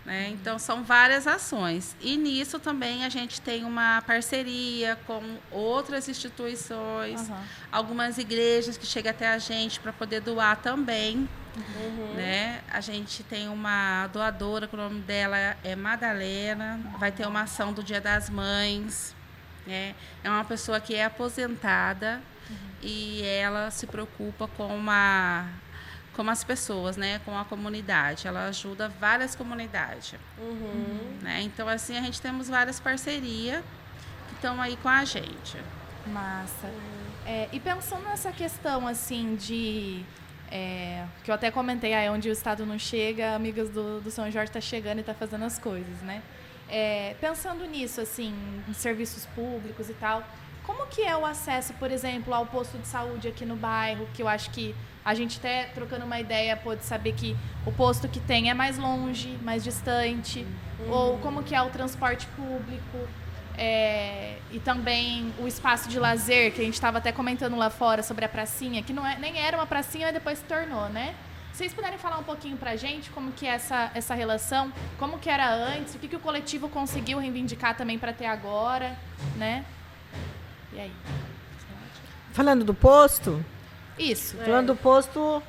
[0.04, 0.30] Né?
[0.30, 1.94] Então, são várias ações.
[2.00, 7.42] E nisso também a gente tem uma parceria com outras instituições, Aham.
[7.70, 11.28] algumas igrejas que chegam até a gente para poder doar também.
[12.14, 12.60] Né?
[12.70, 17.72] A gente tem uma doadora, que o nome dela é Madalena, vai ter uma ação
[17.72, 19.14] do Dia das Mães.
[19.66, 19.94] Né?
[20.24, 22.22] É uma pessoa que é aposentada
[22.82, 25.46] e ela se preocupa com uma
[26.24, 28.26] com as pessoas, né, com a comunidade.
[28.26, 30.14] Ela ajuda várias comunidades,
[31.22, 31.40] né?
[31.42, 33.62] Então assim a gente temos várias parcerias
[34.28, 35.56] que estão aí com a gente.
[36.06, 36.70] Massa.
[37.26, 40.04] É, e pensando nessa questão, assim, de...
[40.50, 44.10] é, que eu até comentei, ah, é onde o Estado não chega, amigas do, do
[44.10, 46.22] São Jorge tá chegando e tá fazendo as coisas, né?
[46.68, 48.34] É, pensando nisso, assim,
[48.68, 50.22] em serviços públicos e tal,
[50.64, 54.22] como que é o acesso, por exemplo, ao posto de saúde aqui no bairro, que
[54.22, 58.20] eu acho que a gente até trocando uma ideia pode saber que o posto que
[58.20, 60.46] tem é mais longe, mais distante,
[60.88, 63.08] ou como que é o transporte público,
[63.56, 68.02] é, e também o espaço de lazer, que a gente estava até comentando lá fora
[68.02, 71.14] sobre a pracinha, que não é, nem era uma pracinha, mas depois se tornou, né?
[71.52, 75.18] Se vocês puderem falar um pouquinho pra gente como que é essa, essa relação, como
[75.18, 78.96] que era antes, o que, que o coletivo conseguiu reivindicar também para ter agora,
[79.36, 79.64] né?
[80.72, 80.92] E aí?
[82.32, 83.44] Falando do posto,
[83.98, 84.36] Isso.
[84.38, 85.42] falando do posto.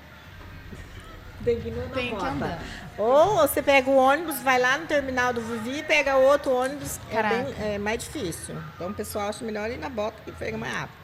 [1.43, 2.59] Tem que, Tem que andar.
[2.97, 6.99] Ou você pega o ônibus, vai lá no terminal do Vivi e pega outro ônibus,
[7.09, 7.35] é, Caraca.
[7.43, 8.55] bem, é mais difícil.
[8.75, 10.95] Então o pessoal acha melhor ir na bota que pega mais rápido.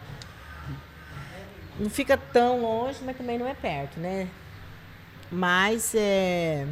[1.80, 4.28] Não fica tão longe, mas também não é perto, né?
[5.32, 6.68] Mas é.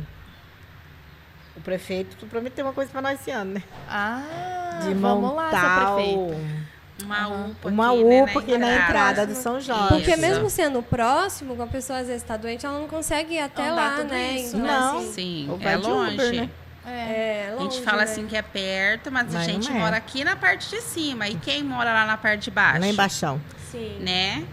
[1.55, 3.63] O prefeito prometeu uma coisa para nós esse ano, né?
[3.87, 6.19] Ah, De vamos lá, seu prefeito.
[6.19, 9.89] o- Uma UPA uma aqui, né, UPA aqui na entrada do São Jorge.
[9.89, 10.21] Porque Isso.
[10.21, 13.67] mesmo sendo próximo, quando a pessoa às vezes está doente, ela não consegue ir até
[13.67, 14.31] Andar lá, tudo né?
[14.33, 14.97] isso, Então, Não.
[14.99, 16.31] assim, Sim, Ou é vai de Uber, longe.
[16.41, 16.49] né?
[16.87, 16.89] É.
[16.91, 18.03] é A longe, gente fala né?
[18.03, 19.79] assim que é perto, mas, Mas a gente não é.
[19.81, 21.27] mora aqui na parte de cima.
[21.27, 22.79] E quem mora lá na parte de baixo?
[22.79, 23.41] Lá embaixo.
[23.71, 23.97] Sim.
[23.99, 24.45] Né?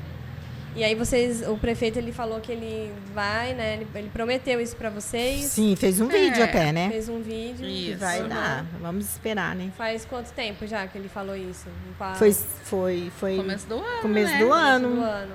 [0.74, 3.74] E aí vocês, o prefeito ele falou que ele vai, né?
[3.74, 5.44] Ele, ele prometeu isso pra vocês.
[5.44, 6.88] Sim, fez um É, vídeo até, né?
[6.90, 7.58] Fez um vídeo.
[7.58, 7.98] Que Isso.
[7.98, 8.28] vai Uhum.
[8.28, 8.64] dar.
[8.80, 9.70] Vamos esperar, né?
[9.76, 11.68] Faz quanto tempo já que ele falou isso?
[11.68, 14.38] Um Foi, foi, foi Começo do ano, começo né?
[14.38, 14.96] do começo ano.
[14.96, 15.34] do ano.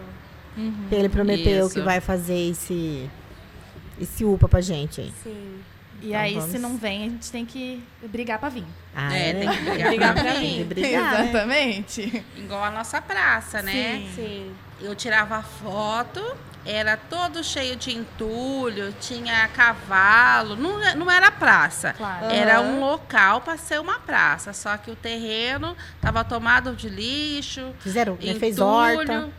[0.89, 1.75] que ele prometeu Isso.
[1.75, 3.07] que vai fazer esse,
[4.01, 5.13] esse UPA pra gente aí.
[5.23, 5.59] Sim.
[6.01, 8.63] E Então aí, vamos- se não vem, a gente tem que brigar pra vir.
[8.95, 11.23] Ah, É, tem que brigar, Brigar pra que brigar, né?
[11.23, 12.23] Exatamente.
[12.37, 13.71] Igual a nossa praça, né?
[13.71, 14.11] Sim.
[14.15, 14.55] Sim.
[14.79, 16.23] Eu tirava foto,
[16.63, 21.93] era todo cheio de entulho, tinha cavalo, não, não era praça.
[21.93, 22.25] Claro.
[22.31, 27.73] Era um local para ser uma praça, só que o terreno estava tomado de lixo,
[27.79, 28.19] Fizeram, né?
[28.21, 29.29] entulho, fez horta.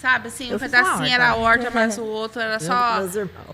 [0.00, 1.08] Sabe assim, um Eu uma pedacinho horta.
[1.14, 3.00] era horta, mas o outro era só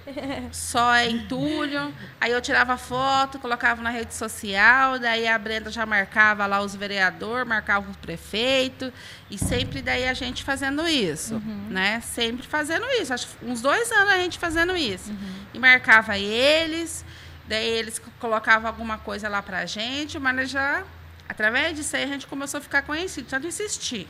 [0.52, 1.92] só entulho.
[2.20, 6.74] Aí eu tirava foto, colocava na rede social, daí a Brenda já marcava lá os
[6.74, 8.92] vereadores, marcava o prefeito,
[9.30, 12.00] e sempre daí a gente fazendo isso, né?
[12.00, 13.12] Sempre fazendo isso.
[13.12, 15.12] Acho uns dois anos a gente fazendo isso.
[15.52, 17.04] E marcava eles,
[17.48, 20.82] daí eles co- colocavam alguma coisa lá pra gente, mas já,
[21.28, 24.06] através disso aí, a gente começou a ficar conhecido, tanto insistir.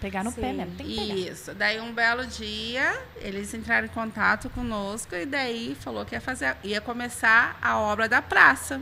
[0.00, 0.52] Pegar no pé Sim.
[0.58, 0.74] mesmo.
[0.76, 1.14] Tem que pegar.
[1.14, 1.54] Isso.
[1.54, 6.56] Daí um belo dia eles entraram em contato conosco e daí falou que ia fazer,
[6.62, 8.80] ia começar a obra da praça,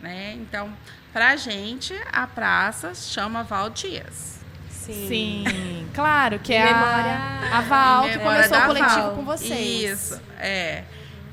[0.00, 0.32] né?
[0.34, 0.72] Então,
[1.12, 4.38] pra gente a praça chama Val Dias.
[4.70, 5.06] Sim.
[5.08, 7.18] Sim, claro, que é memória-
[7.52, 9.14] a, a Val que começou o coletivo Val.
[9.14, 9.92] com vocês.
[10.00, 10.84] Isso, é.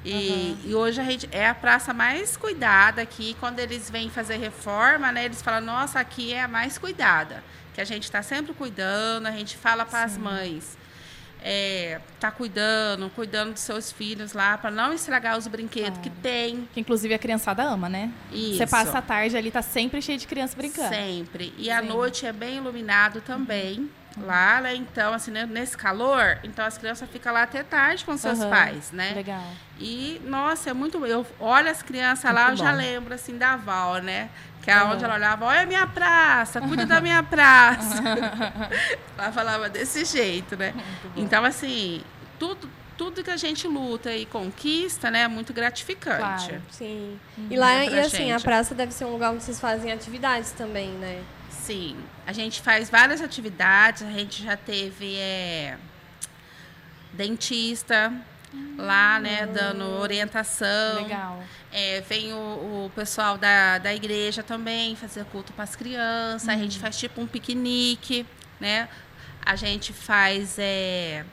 [0.05, 3.35] E, e hoje a gente é a praça mais cuidada aqui.
[3.39, 5.25] Quando eles vêm fazer reforma, né?
[5.25, 7.43] Eles falam, nossa, aqui é a mais cuidada.
[7.77, 10.75] Que a gente está sempre cuidando, a gente fala para as mães.
[11.43, 16.67] É, tá cuidando, cuidando dos seus filhos lá, para não estragar os brinquedos que tem.
[16.73, 18.11] Que inclusive a criançada ama, né?
[18.31, 18.57] Isso.
[18.57, 20.89] Você passa a tarde ali, tá sempre cheio de criança brincando.
[20.89, 21.53] Sempre.
[21.55, 21.87] E Sim.
[21.87, 23.87] noite é bem iluminado também.
[24.21, 24.73] Lá, né?
[24.75, 28.49] Então, assim, né, nesse calor, então as crianças ficam lá até tarde com seus Aham.
[28.49, 29.13] pais, né?
[29.13, 29.43] Legal.
[29.79, 31.05] E, nossa, é muito.
[31.05, 32.77] Eu olho as crianças lá, eu Muito já bom.
[32.77, 34.29] lembro, assim, da Val, né?
[34.63, 34.93] Que é Aham.
[34.93, 38.01] onde ela olhava, olha a minha praça, cuida da minha praça.
[39.17, 40.73] ela falava desse jeito, né?
[41.15, 42.01] Então, assim,
[42.39, 46.47] tudo, tudo que a gente luta e conquista, né, é muito gratificante.
[46.47, 46.61] Claro.
[46.71, 47.19] Sim.
[47.49, 48.43] E lá, e assim, a gente.
[48.43, 51.21] praça deve ser um lugar onde vocês fazem atividades também, né?
[51.49, 55.77] Sim, a gente faz várias atividades, a gente já teve é,
[57.13, 58.13] dentista
[58.77, 61.03] lá, né, dando orientação.
[61.03, 61.43] Legal.
[61.71, 66.47] É, vem o, o pessoal da, da igreja também fazer culto para as crianças.
[66.47, 68.25] A gente faz tipo um piquenique,
[68.59, 68.87] né?
[69.45, 71.25] A gente faz é,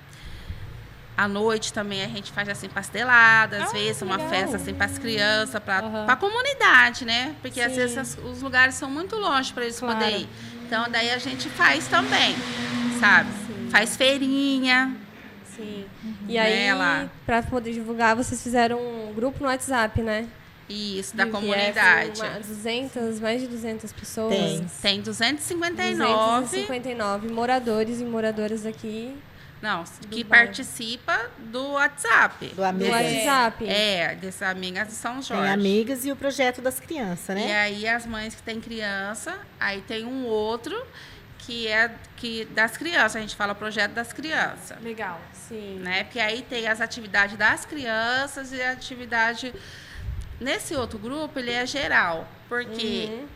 [1.16, 4.30] à noite também a gente faz assim pastelada, às Ah, vezes uma legal.
[4.30, 6.06] festa assim para as crianças, para Aham.
[6.08, 7.34] a comunidade, né?
[7.40, 7.78] Porque às Sim.
[7.78, 9.94] vezes as- os lugares são muito longe para eles Claro.
[9.98, 10.28] poderem ir.
[10.66, 12.34] Então daí a gente faz também,
[12.98, 13.30] sabe?
[13.70, 14.94] Faz feirinha.
[15.56, 15.84] Sim.
[16.04, 16.14] Uhum.
[16.28, 17.08] E aí, Né, lá.
[17.24, 20.26] pra poder divulgar, vocês fizeram um grupo no WhatsApp, né?
[20.68, 22.20] Isso, da é comunidade.
[22.22, 24.34] uma- 200, mais de 200 pessoas.
[24.34, 24.66] Tem.
[24.82, 29.14] Tem 259 259 moradores e moradoras aqui
[29.64, 30.46] Não, que bairro.
[30.46, 32.48] participa do WhatsApp.
[32.48, 32.90] Do do.
[32.90, 33.66] WhatsApp.
[33.66, 35.42] É, dessas amigas de São Jorge.
[35.42, 37.56] Tem amigas e o projeto das crianças, E né?
[37.60, 40.76] aí as mães que têm criança, aí tem um outro
[41.38, 45.20] que é que das crianças, a gente fala projeto das crianças, Legal.
[45.32, 45.78] Sim.
[45.82, 46.04] né?
[46.04, 49.54] Porque aí tem as atividades das crianças e a atividade
[50.40, 53.26] nesse outro grupo, ele é geral, porque Uhum.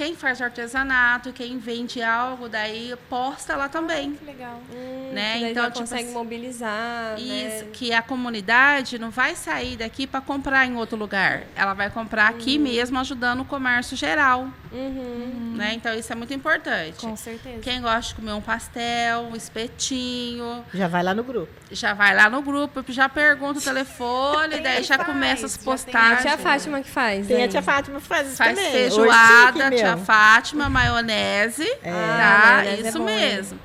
[0.00, 4.12] Quem faz artesanato, quem vende algo, daí posta lá também.
[4.14, 4.58] Que legal.
[4.72, 5.34] Hum, Né?
[5.34, 7.70] que daí Então, já tipo consegue assim, mobilizar, Isso, né?
[7.74, 11.42] que a comunidade não vai sair daqui para comprar em outro lugar.
[11.54, 14.48] Ela vai comprar aqui mesmo, ajudando o comércio geral.
[14.72, 15.54] Uhum.
[15.56, 15.72] Né?
[15.74, 16.98] Então, isso é muito importante.
[17.04, 17.58] Com certeza.
[17.60, 21.52] Quem gosta de comer um pastel, um espetinho, Já vai lá no grupo.
[21.70, 25.08] já vai lá no grupo, já pergunta o telefone, Quem daí já faz?
[25.08, 26.22] começa as Já tem A postagens.
[26.22, 27.26] tia Fátima que faz.
[27.26, 27.44] Tem né?
[27.44, 28.72] a tia Fátima que faz isso Faz também.
[28.72, 29.96] feijoada, Hoje tem tia.
[29.96, 32.56] Fátima, maionese, Ah, tá?
[32.56, 33.60] maionese é Isso bom, hein?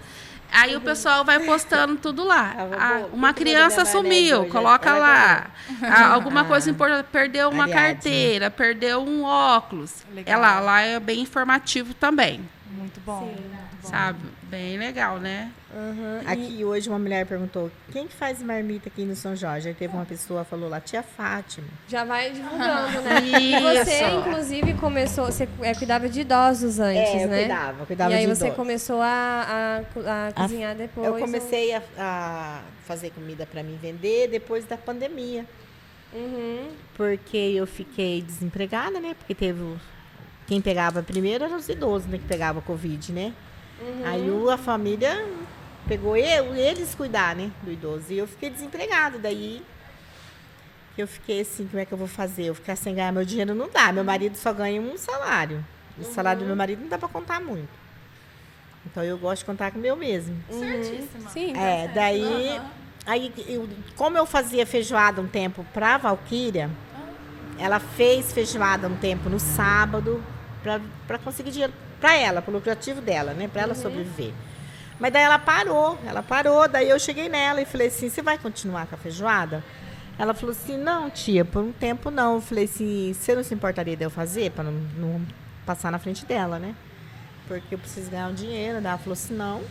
[0.51, 2.53] Aí o pessoal vai postando tudo lá.
[2.57, 5.47] Ah, vou- Ah, uma criança sumiu, coloca lá.
[5.81, 7.93] Ah, alguma Ah, coisa importante, perdeu uma Ariadne.
[7.93, 10.03] carteira, perdeu um óculos.
[10.13, 10.33] Legal.
[10.39, 13.19] Ela lá é bem informativo também, Muito bom.
[13.19, 13.25] Sim.
[13.41, 13.89] muito bom.
[13.89, 14.19] sabe?
[14.55, 15.51] Bem legal, né?
[15.75, 16.21] Uhum.
[16.23, 19.67] E- Aqui hoje uma mulher perguntou quem que faz marmita aqui no São Jorge.
[19.67, 21.67] Aí teve uma pessoa que falou lá, tia Fátima.
[21.89, 23.15] Já vai divulgando, né?
[23.35, 25.25] E você, inclusive, começou.
[25.25, 27.39] Você é, cuidava de idosos antes, é, eu né?
[27.39, 28.55] cuidava, cuidava e aí de você idosos.
[28.55, 31.05] começou a, a, a cozinhar depois.
[31.05, 35.45] Eu comecei a, a fazer comida para mim vender depois da pandemia.
[36.13, 36.69] Uhum.
[36.95, 39.15] Porque eu fiquei desempregada, né?
[39.19, 39.61] Porque teve.
[40.47, 42.17] Quem pegava primeiro eram os idosos, né?
[42.19, 43.33] Que pegava Covid, né?
[43.81, 44.01] Uhum.
[44.05, 45.25] Aí o- a família
[45.87, 48.05] pegou eu, eles cuidar, né, do idoso.
[48.11, 49.17] E eu fiquei desempregada.
[49.19, 49.61] Daí
[50.97, 52.45] eu fiquei assim, como é que eu vou fazer?
[52.45, 53.91] Eu ficar sem ganhar meu dinheiro não dá.
[53.91, 55.63] Meu marido só ganha um salário.
[55.99, 57.69] O salário do meu marido não dá para contar muito.
[58.85, 60.35] Então eu gosto de contar com o meu mesmo.
[60.49, 61.29] Certíssima.
[61.29, 61.53] Sim.
[61.57, 62.61] É, daí,
[63.05, 66.69] aí, eu- como eu fazia feijoada um tempo pra Valquíria,
[67.57, 70.23] ela fez feijoada um tempo no sábado
[71.07, 71.73] pra conseguir dinheiro
[72.05, 73.47] pra ela, pro lucrativo dela, né?
[73.47, 74.31] Pra ela sobreviver.
[74.99, 78.37] Mas daí ela parou, ela parou, daí eu cheguei nela e falei assim, você vai
[78.37, 79.63] continuar com a feijoada?
[80.15, 82.35] Ela falou assim, não, tia, por um tempo não.
[82.35, 85.25] Eu falei assim, você não se importaria de eu fazer pra não, não
[85.65, 86.75] passar na frente dela, né?
[87.47, 88.79] Porque eu preciso ganhar um dinheiro.
[88.79, 89.63] Daí ela falou assim, não,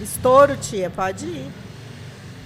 [0.00, 1.50] estouro, tia, pode ir.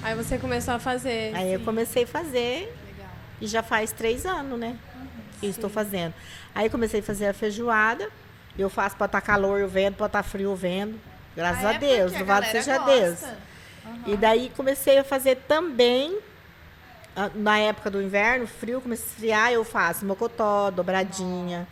[0.03, 1.37] Aí você começou a fazer.
[1.37, 3.13] Aí eu comecei a fazer Legal.
[3.43, 4.75] e já faz três anos, né?
[5.39, 6.15] Que eu estou fazendo.
[6.55, 8.09] Aí comecei a fazer a feijoada.
[8.59, 10.99] Eu faço para estar calor, eu vendo, para estar frio, eu vendo.
[11.37, 12.93] Graças Ah, a é Deus, a louvado galera seja gosta.
[13.01, 13.21] Deus.
[14.07, 16.19] E daí comecei a fazer também,
[17.17, 21.67] ah, na época do inverno, frio, comecei a esfriar, eu faço mocotó, dobradinha.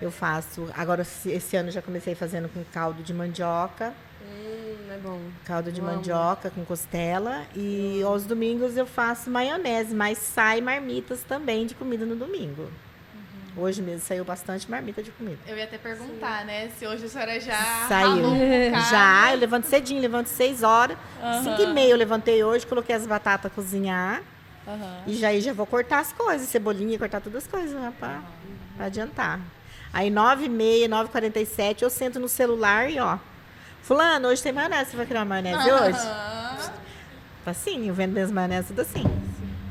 [0.00, 0.68] Eu faço.
[0.76, 3.92] Agora, esse ano já comecei fazendo com caldo de mandioca.
[4.22, 5.18] Hum, é bom.
[5.44, 5.96] Caldo de Eu amo.
[5.96, 7.42] mandioca com costela.
[7.56, 12.70] E aos domingos eu faço maionese, mas sai marmitas também de comida no domingo.
[13.58, 13.64] Uhum.
[13.64, 15.38] Hoje mesmo saiu bastante marmita de comida.
[15.46, 16.70] Eu ia até perguntar, né?
[16.78, 18.30] Se hoje a senhora já Saiu.
[18.90, 20.96] Já, eu levanto cedinho, levanto seis horas.
[21.22, 21.42] Aham.
[21.42, 24.22] Cinco e meia eu levantei hoje, coloquei as batatas a cozinhar.
[24.66, 25.02] Aham.
[25.06, 28.20] E já, aí já vou cortar as coisas, cebolinha, cortar todas as coisas, né, pra,
[28.76, 29.40] pra adiantar.
[29.92, 33.18] Aí nove e meia, nove e quarenta e sete, eu sento no celular e ó.
[33.82, 35.98] Fulano, hoje tem maionese, você vai criar uma maionese hoje?
[37.46, 39.04] Assim, eu vendo minhas maioneses tudo assim.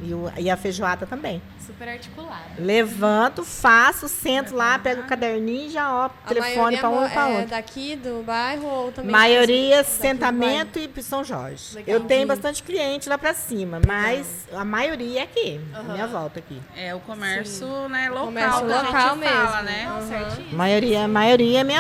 [0.01, 1.41] E, o- e a feijoada também.
[1.65, 2.43] Super articulada.
[2.59, 7.05] Levanto, faço, sento lá, pego o caderninho e já, ó, A telefone pra um e
[7.05, 7.47] é pra outro.
[7.49, 11.75] daqui do bairro ou também Maioria daqui do sentamento e São Jorge.
[11.75, 11.95] Legal.
[11.95, 16.39] Eu tenho bastante cliente lá pra cima, mas a maioria é aqui, na minha volta
[16.39, 16.61] aqui.
[16.75, 19.71] É o comércio, né, local comércio que a local gente fala, mesmo.
[19.71, 20.01] né?
[20.07, 20.47] Certíssimo.
[20.53, 21.79] A maioria, a maioria é, minha,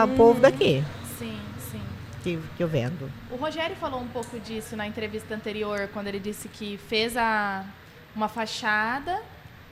[0.00, 1.03] é o povo daqui Sim, sim.
[2.24, 3.10] Que, que eu vendo.
[3.30, 7.64] O Rogério falou um pouco disso na entrevista anterior, quando ele disse que fez a,
[8.16, 9.22] uma fachada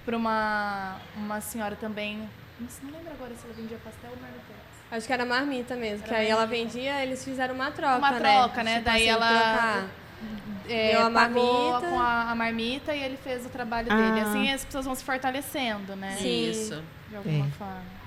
[0.04, 2.28] para uma, uma senhora também.
[2.60, 4.52] Não, sei- não lembro agora se ela vendia pastel ou marmita.
[4.90, 8.10] Acho que era marmita mesmo, que Era aí ela vendia, eles fizeram uma troca, Uma
[8.10, 8.18] né?
[8.20, 8.72] troca, né?
[8.74, 9.86] Tipo Daí assim, ela-.
[10.68, 11.80] É, Deu a marmita.
[11.88, 13.96] com a, a marmita e ele fez o trabalho Ah.
[13.96, 14.20] dele.
[14.20, 16.16] Assim as pessoas vão se fortalecendo, né?
[16.20, 16.50] Sim.
[16.50, 16.82] Isso.
[17.08, 17.50] De alguma É.
[17.52, 18.01] forma.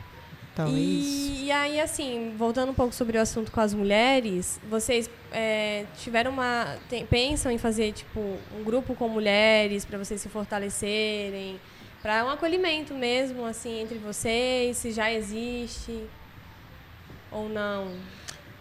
[0.56, 1.32] Então, é isso.
[1.34, 5.84] E, e aí, assim, voltando um pouco sobre o assunto com as mulheres, vocês é,
[5.98, 6.78] tiveram uma.
[6.90, 8.20] tem- pensam em fazer, tipo,
[8.58, 11.60] um grupo com mulheres para vocês se fortalecerem,
[12.02, 16.06] para um acolhimento mesmo, assim, entre vocês, se já existe
[17.32, 17.92] ou não?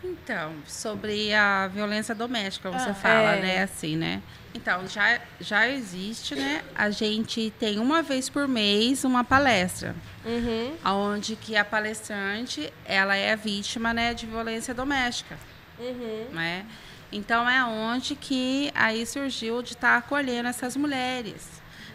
[0.02, 3.40] Então, sobre a violência doméstica, você Ah, fala, é.
[3.40, 3.62] né?
[3.62, 4.20] Assim, né?
[4.52, 6.62] Então, já, já existe, né?
[6.74, 13.14] A gente tem uma vez por mês uma palestra, Uhum, onde que a palestrante, ela
[13.14, 15.36] é vítima, né, de violência doméstica,
[15.78, 16.28] uhum.
[16.32, 16.64] né?
[17.12, 21.48] Então, é onde que aí surgiu de estar acolhendo essas mulheres,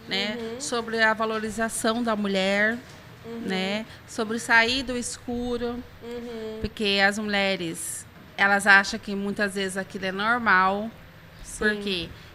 [0.08, 0.38] né?
[0.60, 2.78] Sobre a valorização da mulher,
[3.46, 3.86] né?
[4.08, 5.84] Sobre sair do escuro,
[6.62, 8.06] porque as mulheres,
[8.38, 10.90] elas acham que muitas vezes aquilo é normal,
[11.58, 12.29] porque ah,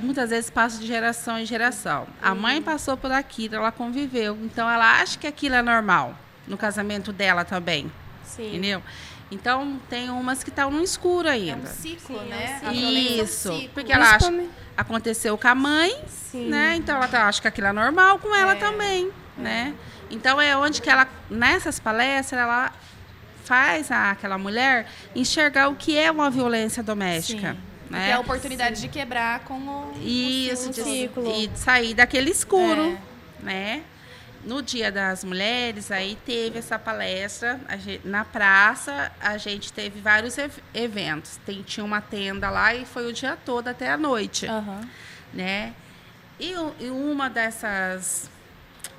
[0.00, 2.06] muitas vezes passa de geração em geração.
[2.22, 6.14] A mãe passou por aquilo, ela conviveu, então ela acha que aquilo é normal
[6.46, 7.90] no casamento dela também,
[8.24, 8.48] Sim.
[8.48, 8.82] entendeu?
[9.30, 11.66] Então tem umas que estão no escuro É um ainda.
[11.68, 12.46] ciclo, Sim, é um né?
[12.54, 12.68] ciclo.
[12.68, 13.68] A violência é um Isso, ciclo.
[13.74, 14.44] porque ela acha
[14.76, 16.48] aconteceu com a mãe, Sim.
[16.48, 16.74] né?
[16.76, 19.74] Então ela tá- acha que aquilo é normal com ela É, também, né?
[20.10, 22.72] Então é onde que ela nessas palestras ela
[23.44, 27.58] faz a, aquela mulher enxergar o que é uma violência doméstica, Sim.
[27.90, 28.10] Né?
[28.10, 29.92] É a oportunidade de quebrar com o.
[30.02, 31.34] Isso, um de, ciclo.
[31.36, 32.98] e de sair daquele escuro,
[33.40, 33.44] É.
[33.44, 33.82] né?
[34.44, 39.10] No Dia das Mulheres, aí teve essa palestra a gen- na praça.
[39.20, 41.38] A gente teve vários ev- eventos.
[41.44, 44.80] Tem, tinha uma tenda lá e foi o dia todo até a noite, Aham.
[45.34, 45.74] né?
[46.38, 48.30] E, e uma dessas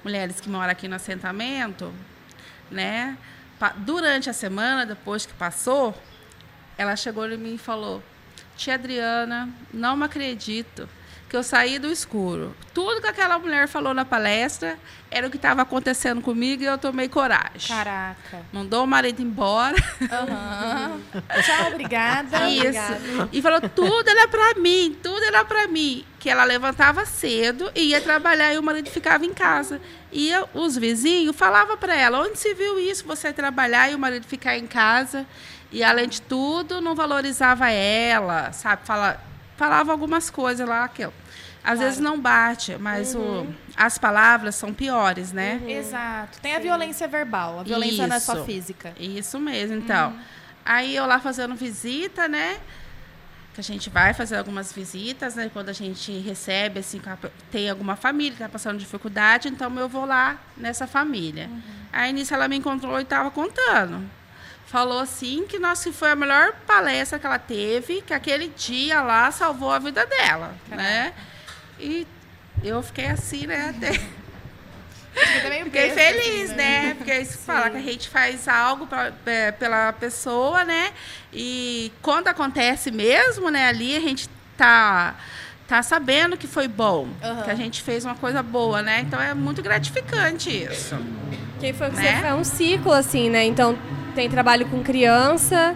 [0.04, 1.92] mulheres que mora aqui no assentamento,
[2.70, 3.18] né?
[3.78, 5.96] Durante a semana, depois que passou,
[6.78, 8.04] ela chegou em mim e falou:
[8.60, 10.88] Tia Adriana, não me acredito
[11.30, 12.54] que eu saí do escuro.
[12.74, 14.78] Tudo que aquela mulher falou na palestra
[15.12, 17.68] era o que estava acontecendo comigo e eu tomei coragem.
[17.70, 18.42] Caraca.
[18.52, 19.76] Mandou o marido embora.
[20.12, 21.00] Aham.
[21.46, 22.50] Tchau, obrigada.
[22.52, 23.30] Isso.
[23.32, 26.04] E falou, tudo era pra mim, tudo era pra mim.
[26.20, 29.80] Que ela levantava cedo e ia trabalhar e o marido ficava em casa.
[30.12, 34.00] E eu- os vizinhos falavam pra ela, onde se viu isso, você trabalhar e o
[34.00, 35.26] marido ficar em casa?
[35.72, 38.86] E, além de tudo, não valorizava ela, sabe?
[38.86, 39.22] Fala,
[39.56, 41.14] falava algumas coisas lá, aquilo.
[41.62, 41.80] Às Claro.
[41.80, 43.46] vezes não bate, mas o,
[43.76, 45.62] as palavras são piores, né?
[45.68, 46.40] Exato.
[46.42, 48.46] Tem a violência verbal, a violência não é só Isso.
[48.46, 48.94] física.
[49.00, 50.14] Isso mesmo, então.
[50.66, 52.58] Aí eu lá fazendo visita, né?
[53.54, 55.50] Que a gente vai fazer algumas visitas, né?
[55.52, 57.02] Quando a gente recebe, assim,
[57.52, 61.50] tem alguma família que tá passando dificuldade, então eu vou lá nessa família.
[61.92, 64.10] Aí nisso ela me encontrou e estava contando.
[64.70, 69.02] Falou assim que nossa, que foi a melhor palestra que ela teve, que aquele dia
[69.02, 71.12] lá salvou a vida dela, né?
[71.80, 72.06] E
[72.64, 73.74] eu fiquei assim, né?
[73.76, 73.94] Até
[75.26, 76.94] Fica meio Fiquei besta, feliz, assim, né?
[76.94, 80.92] Porque isso fala que a gente faz algo pra, é, pela pessoa, né?
[81.34, 85.16] E quando acontece mesmo, né, ali a gente tá
[85.68, 87.44] tá sabendo que foi bom, Aham.
[87.44, 89.02] que a gente fez uma coisa boa, né?
[89.02, 90.96] Então é muito gratificante isso.
[91.60, 92.20] Que foi que Né?
[92.22, 93.46] você é um ciclo, assim, né?
[93.46, 93.78] Então,
[94.16, 95.76] tem trabalho com criança,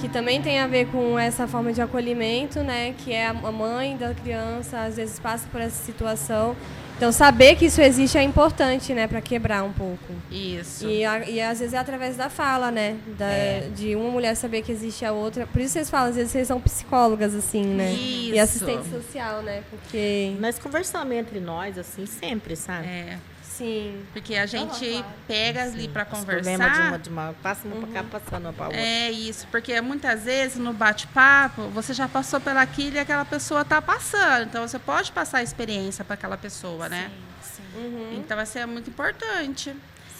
[0.00, 2.94] que também tem a ver com essa forma de acolhimento, né?
[2.98, 6.54] Que é a mãe da criança, às vezes passa por essa situação.
[6.96, 9.08] Então, saber que isso existe é importante, né?
[9.08, 10.14] Para quebrar um pouco.
[10.30, 10.86] Isso.
[10.88, 12.96] E, a- e às vezes é através da fala, né?
[13.18, 13.68] Da- É.
[13.74, 15.44] De uma mulher saber que existe a outra.
[15.44, 17.92] Por isso vocês falam, às vezes vocês são psicólogas, assim, né?
[17.92, 18.40] E Isso.
[18.40, 19.62] assistente social, né?
[19.68, 20.34] Porque.
[20.38, 22.86] Nós conversamos entre nós, assim, sempre, sabe?
[22.86, 23.18] É,
[23.56, 24.04] Sim.
[24.12, 25.06] porque a gente claro.
[25.28, 26.98] pega ali para Os problemas de uma, conversar.
[26.98, 28.80] de uma passa uma pra cá, passando uma pra outra.
[28.80, 33.80] É isso, porque muitas vezes no bate-papo você já passou pelaquilo e aquela pessoa está
[33.80, 34.44] passando.
[34.44, 37.10] Então você pode passar a experiência para aquela pessoa, né?
[37.42, 37.78] Sim, sim.
[37.78, 38.14] Uhum.
[38.18, 39.74] Então vai ser muito importante.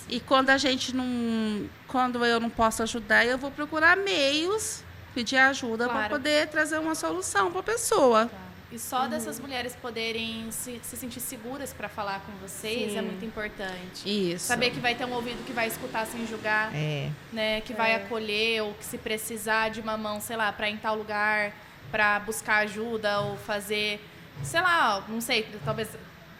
[0.08, 1.68] E quando a gente não.
[1.88, 4.82] Quando eu não posso ajudar, eu vou procurar meios,
[5.14, 6.10] pedir ajuda para Claro.
[6.10, 8.26] poder trazer uma solução para a pessoa.
[8.26, 8.36] Tá.
[8.72, 12.98] E só dessas mulheres poderem se, se sentir seguras para falar com vocês Sim.
[12.98, 14.04] é muito importante.
[14.32, 14.46] Isso.
[14.46, 17.10] Saber que vai ter um ouvido que vai escutar sem julgar, É.
[17.32, 17.60] né?
[17.60, 20.76] Que vai acolher ou que se precisar de uma mão, sei lá, para ir em
[20.78, 21.52] tal lugar,
[21.90, 24.00] para buscar ajuda ou fazer,
[24.42, 25.90] sei lá, não sei, talvez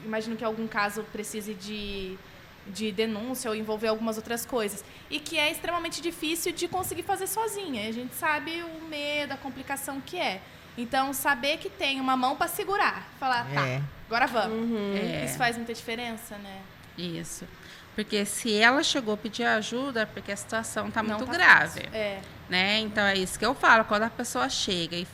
[0.04, 2.18] imagino que algum caso precise de
[2.66, 4.82] de denúncia ou envolver algumas outras coisas.
[5.10, 7.86] E que é extremamente difícil de conseguir fazer sozinha.
[7.86, 10.40] A gente sabe o medo, a complicação que é.
[10.76, 13.06] Então, saber que tem uma mão para segurar.
[13.20, 13.80] Falar, tá, É.
[14.06, 14.96] agora vamos.
[14.96, 15.24] É.
[15.24, 16.60] Isso faz muita diferença, né?
[16.98, 17.46] Isso.
[17.94, 21.32] Porque se ela chegou a pedir ajuda, é porque a situação está Não muito tá
[21.32, 21.80] grave.
[21.82, 21.94] fácil.
[21.94, 22.20] É.
[22.48, 22.78] né?
[22.80, 25.06] Então é isso que eu falo, quando a pessoa chega e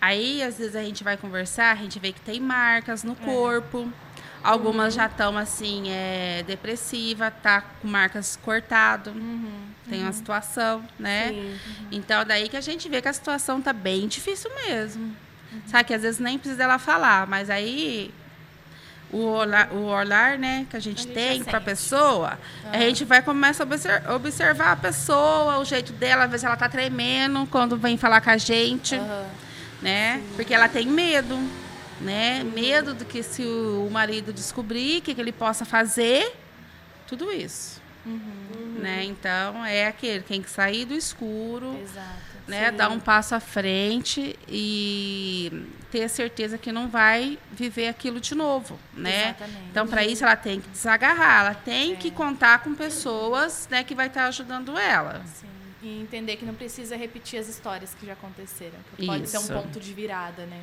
[0.00, 3.92] aí às vezes a gente vai conversar, a gente vê que tem marcas no corpo.
[4.42, 9.12] Algumas já estão assim, é, depressiva, tá com marcas cortado,
[9.88, 11.28] tem uma situação, né?
[11.28, 11.58] Sim.
[11.92, 15.14] Então daí que a gente vê que a situação tá bem difícil mesmo.
[15.66, 18.12] Sabe que às vezes nem precisa ela falar, mas aí
[19.10, 22.38] o olhar, o olhar né, que a gente, gente tem para a pessoa,
[22.70, 26.56] a gente vai começar a obser- observar a pessoa, o jeito dela, às vezes ela
[26.56, 28.96] tá tremendo quando vem falar com a gente,
[29.80, 30.22] né?
[30.36, 31.38] Porque ela tem medo,
[32.00, 32.42] né?
[32.44, 36.34] Medo do que se o marido descobrir, o que, que ele possa fazer,
[37.06, 37.80] tudo isso.
[38.80, 39.04] Né?
[39.04, 42.08] Então é aquele, tem que sair do escuro, Exato.
[42.46, 48.18] né, dar um passo à frente e ter a certeza que não vai viver aquilo
[48.20, 49.30] de novo, né?
[49.30, 49.58] Exatamente.
[49.70, 51.96] Então, para isso, ela tem que desagarrar, ela tem É.
[51.96, 55.22] que contar com pessoas né, que vai estar ajudando ela.
[55.26, 55.46] Sim.
[55.82, 58.78] E entender que não precisa repetir as histórias que já aconteceram.
[58.96, 59.52] Que pode ser um Isso.
[59.52, 60.62] ponto de virada, né?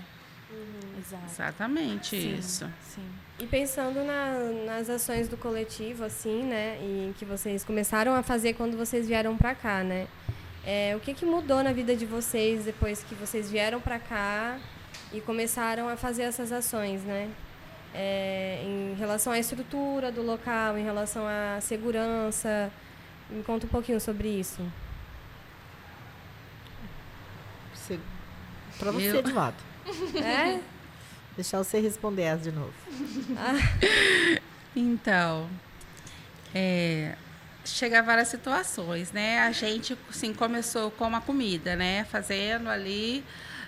[0.98, 1.24] Exato.
[1.30, 2.70] Exatamente Sim, isso.
[2.82, 3.06] Sim.
[3.40, 6.78] E pensando na- nas ações do coletivo, assim, né?
[6.82, 10.08] E que vocês começaram a fazer quando vocês vieram pra cá, né?
[10.66, 14.58] É, o que, que mudou na vida de vocês depois que vocês vieram pra cá
[15.14, 17.30] e começaram a fazer essas ações, né?
[17.94, 22.72] É, em relação à estrutura do local, em relação à segurança.
[23.30, 24.62] Me conta um pouquinho sobre isso.
[28.80, 29.58] Pra você, Eu- Edvaldo.
[30.24, 30.60] É?
[31.36, 32.74] Deixar você responder essa de novo.
[34.78, 35.50] Então,
[36.54, 37.16] é,
[37.64, 39.40] chega a várias situações, né?
[39.40, 42.04] A gente, assim, começou com a comida, né?
[42.06, 43.24] Fazendo ali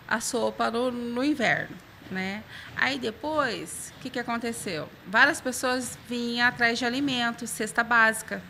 [0.08, 1.76] a sopa no, no inverno,
[2.12, 2.44] né?
[2.76, 4.90] Aí depois, o que, que aconteceu?
[5.06, 8.42] Várias pessoas vinham atrás de alimentos, cesta básica.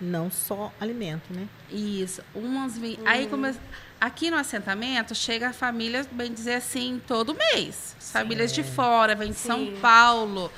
[0.00, 1.48] Não só alimento, né?
[1.70, 2.22] Isso.
[2.34, 2.98] Umas vim...
[3.04, 3.54] Aí come...
[4.00, 7.96] aqui no assentamento chega famílias, bem dizer assim, todo mês.
[7.98, 9.78] Famílias de fora, vem de São Sim.
[9.80, 10.50] Paulo,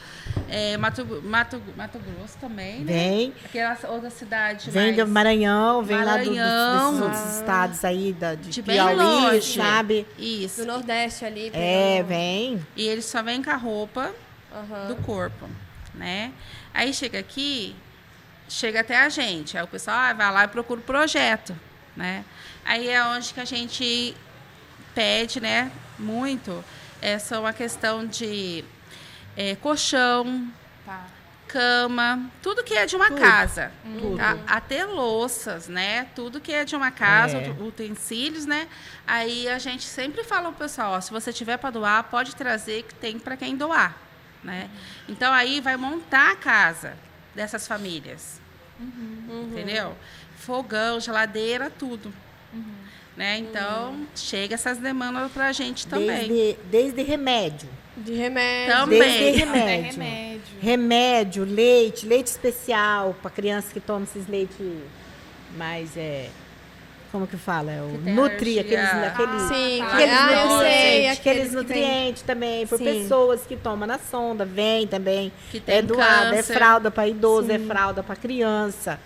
[0.49, 2.93] é, Mato, Mato, Mato Grosso também, né?
[2.93, 5.07] Vem, Aquela outra cidade vem do.
[5.07, 6.91] Maranhão, vem lá do, Maranhão.
[6.93, 9.55] desses outros estados aí, da, de, De Piauí, longe.
[9.59, 10.07] sabe?
[10.19, 10.61] Isso.
[10.61, 11.51] Do Nordeste ali.
[11.55, 12.65] É, vem.
[12.77, 14.13] E eles só vêm com a roupa
[14.53, 14.89] Aham.
[14.89, 15.49] do corpo,
[15.95, 16.33] né?
[16.73, 17.75] Aí chega aqui,
[18.49, 19.57] chega até a gente.
[19.57, 21.57] Aí o pessoal ah, vai lá e procura o projeto,
[21.97, 22.25] né?
[22.69, 24.15] Aí é onde que a gente
[24.95, 26.63] pede, né, muito,
[27.01, 28.63] é só uma questão de
[29.35, 30.47] é, colchão,
[30.85, 31.07] Tá.
[31.47, 33.73] cama, tudo que é de uma Tudo, casa.
[33.99, 34.17] tudo.
[34.19, 34.37] Tá?
[34.47, 36.05] Até louças, né?
[36.15, 37.49] Tudo que é de uma casa, É.
[37.51, 38.69] ut- utensílios, né?
[39.07, 42.83] Aí a gente sempre fala pro pessoal, ó, se você tiver para doar, pode trazer
[42.83, 43.97] que tem para quem doar,
[44.45, 44.69] né?
[45.09, 46.95] Então aí vai montar a casa
[47.35, 48.41] dessas famílias.
[49.51, 49.97] Entendeu?
[50.37, 52.13] Fogão, geladeira, tudo.
[53.19, 53.39] Né?
[53.39, 56.29] Então, chega essas demandas pra gente também.
[56.29, 57.69] Desde, desde remédio.
[57.97, 58.77] De remédio.
[58.77, 58.99] Também.
[59.01, 59.91] Desde remédio.
[59.91, 60.43] remédio.
[60.61, 64.55] Remédio, leite, leite especial para crianças que tomam esses leite
[65.57, 66.29] mais é
[67.11, 67.73] como que fala?
[67.73, 72.79] É o Nutri, aqueles, aqueles, Sim, Ah, aqueles ah, nutrientes, sei, aqueles nutrientes também, por
[72.79, 72.85] Sim.
[72.85, 75.33] pessoas que tomam na sonda, vem também.
[75.51, 76.53] Que tem é doado, é câncer.
[76.55, 77.67] fralda para idoso, é Sim.
[77.67, 79.01] fralda para criança.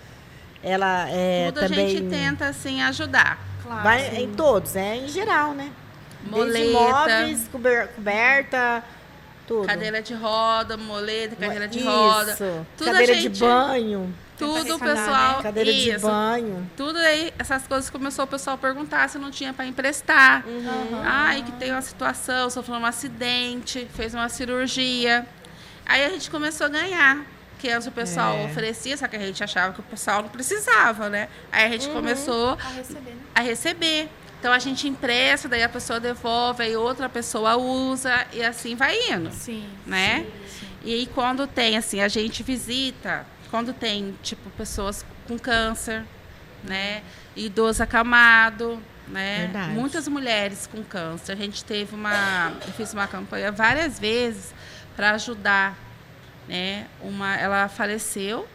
[0.61, 3.52] Ela é Tudo também a gente tenta, assim, ajudar.
[3.73, 3.83] Claro.
[3.83, 5.71] vai em todos, é em geral, né?
[6.21, 8.83] Desde Moleta, móveis, cober- coberta,
[9.45, 9.67] tudo.
[9.67, 11.87] cadeira de roda, moleta, cadeira de Isso.
[11.87, 12.35] roda.
[12.77, 15.41] Tudo cadeira gente- de banho, Tudo, o pessoal.
[15.43, 16.07] cadeira de isso.
[16.07, 16.69] banho.
[16.77, 20.45] Tudo aí, essas coisas começou o pessoal a perguntar se não tinha para emprestar.
[21.03, 25.25] Ai, que tem uma situação, sofreu um acidente, fez uma cirurgia.
[25.85, 27.25] Aí a gente começou a ganhar.
[27.63, 28.43] Que antes o pessoal É.
[28.45, 31.29] oferecia, só que a gente achava que o pessoal não precisava, né?
[31.49, 33.17] Aí a gente começou A receber, né?
[33.33, 34.09] a receber.
[34.37, 38.97] Então a gente empresta, daí a pessoa devolve, aí outra pessoa usa e assim vai
[39.09, 39.65] indo Sim.
[39.85, 40.25] né?
[40.25, 40.67] sim, sim.
[40.83, 46.03] E aí quando tem assim, a gente visita, quando tem tipo pessoas com câncer,
[46.65, 47.01] né?
[47.33, 49.43] Idoso acamado, né?
[49.43, 49.71] Verdade.
[49.71, 51.31] Muitas mulheres com câncer.
[51.31, 54.53] A gente teve uma, eu fiz uma campanha várias vezes
[54.97, 55.77] para ajudar,
[56.47, 56.87] né?
[57.01, 58.47] Uma, ela faleceu,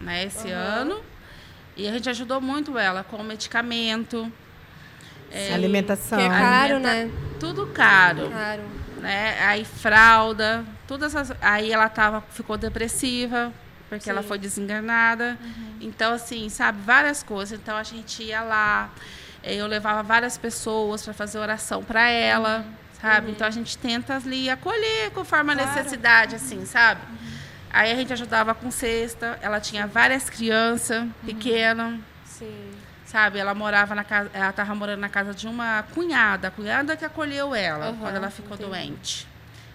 [0.00, 0.24] né?
[0.24, 1.02] Esse ano
[1.76, 4.30] e a gente ajudou muito ela com medicamento,
[5.30, 6.18] é, Alimentação.
[6.18, 7.10] Que é caro, Alimenta- né?
[7.40, 8.62] tudo caro Caro.
[8.98, 9.36] né?
[9.44, 11.36] Aí fralda, todas essas.
[11.42, 13.52] Aí ela tava, ficou depressiva,
[13.88, 14.28] porque ela Sim.
[14.28, 15.36] foi desenganada.
[15.80, 17.58] Então, assim, sabe, várias coisas.
[17.58, 18.90] Então a gente ia lá,
[19.42, 22.64] eh, eu levava várias pessoas para fazer oração para ela,
[23.00, 23.32] sabe?
[23.32, 27.00] Então a gente tenta ali acolher conforme a necessidade, assim, sabe?
[27.76, 32.70] Aí a gente ajudava com cesta, ela tinha várias crianças pequenas Sim.
[33.04, 33.40] sabe?
[33.40, 37.04] Ela morava na casa, ela estava morando na casa de uma cunhada, a cunhada que
[37.04, 38.70] acolheu ela Aham, quando ela ficou entendi.
[38.70, 39.26] doente.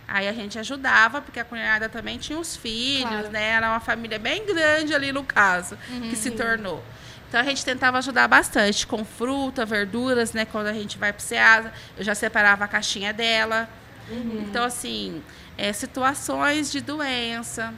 [0.07, 3.31] Aí a gente ajudava, porque a cunhada também tinha os filhos, Claro.
[3.31, 3.49] né?
[3.49, 5.77] Era uma família bem grande ali no caso,
[6.09, 6.81] que se tornou.
[7.27, 10.45] Então a gente tentava ajudar bastante com fruta, verduras, né?
[10.45, 13.67] Quando a gente vai para Ceasa, eu já separava a caixinha dela.
[14.09, 15.21] Então, assim,
[15.57, 17.71] é, situações de doença,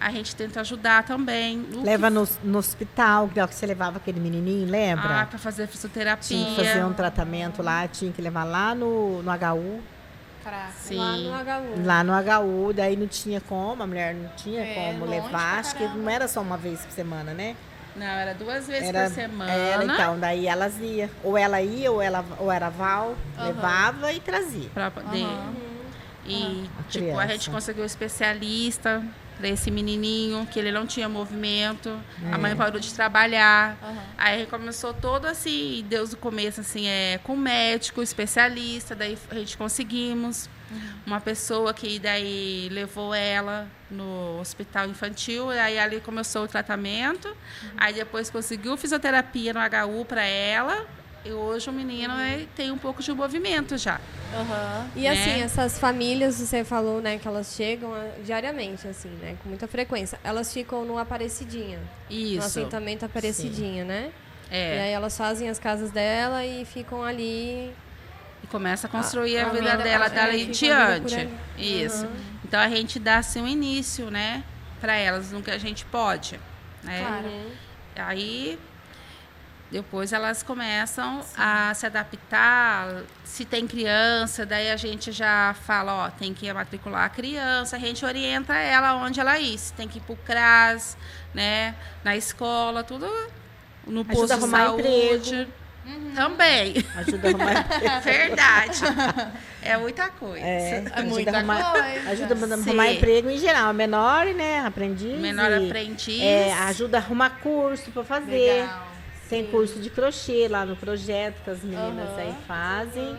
[0.00, 1.60] a gente tenta ajudar também.
[1.60, 4.70] O que Leva no, no hospital, que é o que você levava aquele menininho, Ah,
[4.70, 5.26] lembra?
[5.26, 6.22] para fazer fisioterapia.
[6.36, 9.80] tinha que fazer um tratamento lá, tinha que levar lá no, no HU.
[10.44, 10.72] Caraca.
[10.78, 10.96] Sim.
[10.96, 11.84] Lá no HU.
[11.84, 15.58] Lá no HU, daí não tinha como, a mulher não tinha É, como levar.
[15.58, 17.56] Acho que não era só uma vez por semana, né?
[17.96, 19.50] Não, era duas vezes Era, por semana.
[19.50, 21.10] era, então, daí elas iam.
[21.24, 23.46] Ou ela ia, ou, ela, ou era Val, Aham.
[23.46, 24.68] levava e trazia.
[24.72, 25.24] Pra poder.
[25.24, 25.52] Aham.
[26.24, 29.02] E, A tipo, a gente conseguiu um especialista
[29.38, 31.88] para esse menininho, que ele não tinha movimento.
[32.30, 32.38] A É.
[32.38, 33.78] mãe parou de trabalhar.
[33.82, 34.02] Aham.
[34.18, 39.56] Aí começou todo assim, Deus no começo, assim, é, com médico, especialista, daí a gente
[39.56, 40.50] conseguimos.
[41.06, 47.34] Uma pessoa que daí levou ela no hospital infantil, e aí ali começou o tratamento.
[47.78, 50.86] Aí depois conseguiu fisioterapia no HU para ela.
[51.28, 54.00] E hoje o menino é, tem um pouco de movimento já.
[54.34, 54.88] Aham.
[54.96, 55.08] E né?
[55.10, 59.68] assim, essas famílias, você falou, né, que elas chegam ah, diariamente, assim, né, com muita
[59.68, 60.18] frequência.
[60.24, 62.46] Elas ficam no Aparecidinha, no Isso.
[62.46, 64.10] assentamento Aparecidinha, né?
[64.50, 64.80] E É.
[64.84, 67.74] aí elas fazem as casas dela e ficam ali.
[68.42, 71.08] E começa a construir a, a vida vida- dela é, dali em a vida por
[71.10, 71.28] diante.
[71.58, 72.04] Isso.
[72.06, 72.16] Aham.
[72.42, 74.42] Então a gente dá assim um início, né,
[74.80, 76.40] para elas no que a gente pode,
[76.82, 77.00] né?
[77.00, 77.28] Claro.
[77.96, 78.58] Aí
[79.70, 83.02] depois elas começam a se adaptar.
[83.24, 87.78] Se tem criança, daí a gente já fala, ó, tem que matricular a criança, a
[87.78, 89.58] gente orienta ela onde ela ir.
[89.58, 90.96] Se tem que ir pro CRAS,
[91.34, 93.06] né, na escola, tudo
[93.86, 95.48] no Ajuda posto a de arrumar saúde.
[96.14, 96.84] Também.
[96.96, 97.68] Ajuda a arrumar.
[98.04, 98.80] Verdade.
[99.62, 100.44] É muita coisa.
[100.44, 102.10] É, É muita ajuda a arrumar, coisa.
[102.10, 102.96] ajuda a arrumar Sim.
[102.96, 103.72] emprego em geral.
[103.72, 104.60] Menor, né?
[104.60, 105.18] Aprendiz.
[105.18, 106.20] Menor aprendiz.
[106.22, 108.62] É, ajuda a arrumar curso para fazer.
[108.62, 108.87] Legal.
[109.28, 112.18] Tem curso de crochê lá no projeto que as meninas Aham.
[112.18, 113.18] aí fazem.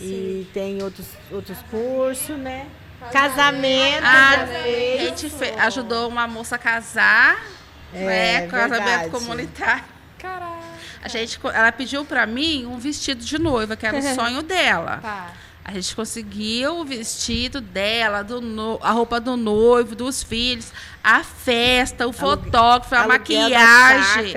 [0.00, 2.66] E tem outros, outros cursos, né?
[3.12, 4.02] Casamento.
[4.02, 7.44] Ah, a gente fe- ajudou uma moça a casar,
[7.92, 8.46] É, né?
[8.48, 9.10] Casamento verdade.
[9.10, 9.84] comunitário.
[10.18, 10.54] Caraca.
[11.02, 14.98] A gente, ela pediu pra mim um vestido de noiva, que era o sonho dela.
[15.02, 15.32] Tá.
[15.64, 20.70] A gente conseguiu o vestido dela, do no- a roupa do noivo, dos filhos,
[21.02, 24.34] a festa, o fotógrafo, a maquiagem,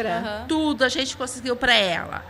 [0.47, 2.23] tudo a gente conseguiu pra ela.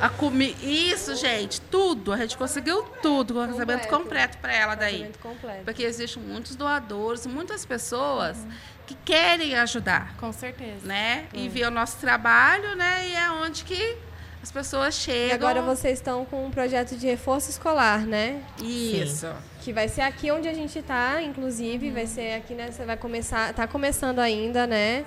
[0.00, 2.12] A comi Isso, gente, tudo.
[2.12, 4.38] A gente conseguiu tudo, com o casamento Completo.
[4.38, 5.10] pra ela daí.
[5.20, 5.64] Completo.
[5.64, 8.36] Porque existem muitos doadores, muitas pessoas
[8.86, 10.86] que querem ajudar, Com certeza.
[10.86, 11.26] né?
[11.34, 13.08] E ver o nosso trabalho, né?
[13.08, 13.96] E é onde que
[14.42, 15.28] as pessoas chegam.
[15.28, 18.42] E agora vocês estão com um projeto de reforço escolar, né?
[18.62, 19.28] Isso.
[19.62, 22.70] Que vai ser aqui onde a gente tá, inclusive, vai ser aqui, né?
[22.70, 25.04] Você vai começar, tá começando ainda, né?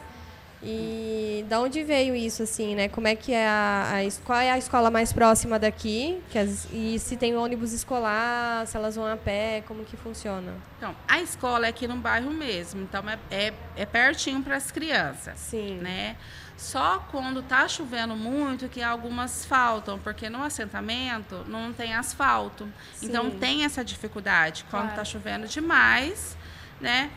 [0.64, 2.88] E da onde veio isso, assim, né?
[2.88, 6.22] Como é que é a, a qual é a escola mais próxima daqui?
[6.30, 10.54] Que as- e se tem ônibus escolar, se elas vão a pé, como que funciona?
[10.78, 14.70] Então, a escola é aqui no bairro mesmo, então é, é, é pertinho para as
[14.72, 15.80] crianças, Sim.
[15.82, 16.16] né?
[16.62, 22.72] Só quando tá chovendo muito que algumas faltam, porque no assentamento não tem asfalto.
[23.02, 23.40] Então Sim.
[23.40, 24.64] tem essa dificuldade.
[24.70, 24.96] Quando Claro.
[24.98, 26.38] tá chovendo demais,
[26.80, 27.10] né?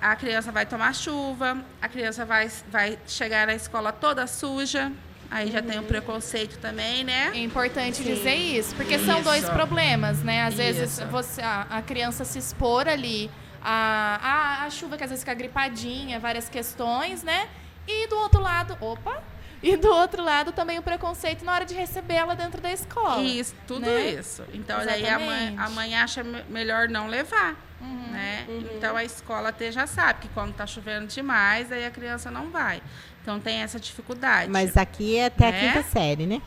[0.00, 4.92] A criança vai tomar chuva, a criança vai, vai chegar na escola toda suja.
[5.32, 5.66] Aí já Uhum.
[5.66, 7.32] tem o preconceito também, né?
[7.34, 8.04] É importante Sim.
[8.04, 9.24] dizer isso, porque são Isso.
[9.24, 10.44] dois problemas, né?
[10.44, 11.06] Às vezes Isso.
[11.08, 13.28] você, a, a criança se expor ali
[13.60, 14.20] a,
[14.62, 17.48] a, a chuva que às vezes fica gripadinha, várias questões, né?
[17.86, 19.22] E do outro lado, opa!
[19.62, 23.22] E do outro lado também o preconceito na hora de recebê-la dentro da escola.
[23.22, 24.10] Isso, tudo né?
[24.10, 24.42] isso.
[24.52, 25.60] Então, daí a mãe, Exatamente.
[25.60, 28.08] a mãe acha me- melhor não levar, Uhum.
[28.12, 28.44] né?
[28.76, 32.50] Então, a escola até já sabe que quando tá chovendo demais, aí a criança não
[32.50, 32.82] vai.
[33.22, 34.50] Então, tem essa dificuldade.
[34.50, 35.60] Mas aqui é até a Né?
[35.72, 36.42] quinta série, né?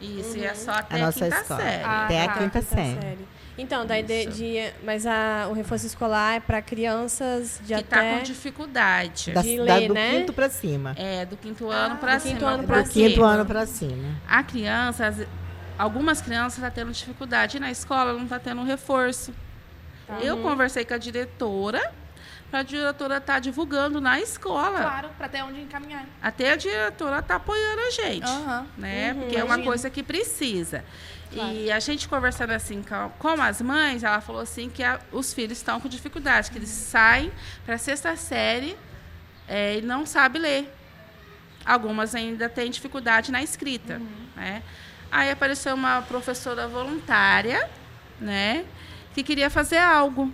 [0.00, 1.60] Isso, e é só A até a, nossa quinta escola.
[1.60, 1.82] série.
[1.84, 2.32] Ah, até tá.
[2.32, 3.28] a quinta série.
[3.60, 7.96] Então, daí de, de- mas a, o reforço escolar é para crianças de que tá
[7.98, 9.32] até com dificuldade.
[9.32, 10.10] Da, De da- ler, do né?
[10.10, 10.94] quinto pra cima.
[10.96, 12.34] É, do quinto ano Ah, pra do cima.
[12.34, 14.14] quinto ano Do pra porque quinto ano pra cima.
[14.28, 15.26] A criança, as-
[15.78, 19.32] algumas crianças estão tendo dificuldade e na escola não está tendo um reforço.
[20.20, 21.92] Eu conversei com a diretora,
[22.50, 24.80] para a diretora estar divulgando na escola.
[24.80, 26.04] Claro, para ter onde encaminhar.
[26.20, 28.24] Até a diretora está apoiando a gente.
[28.26, 28.66] Aham.
[28.76, 29.12] né?
[29.12, 29.66] Uhum, Porque é uma imagino.
[29.68, 30.84] coisa que precisa.
[31.32, 35.32] E a gente conversando assim com, com as mães, ela falou assim que a- os
[35.32, 37.30] filhos estão com dificuldade, que eles saem
[37.64, 38.76] para a sexta série
[39.46, 40.74] é, e não sabem ler.
[41.64, 44.26] Algumas ainda têm dificuldade na escrita, Uhum.
[44.36, 44.62] né?
[45.12, 47.68] Aí apareceu uma professora voluntária,
[48.20, 48.64] né?
[49.14, 50.32] Que queria fazer algo,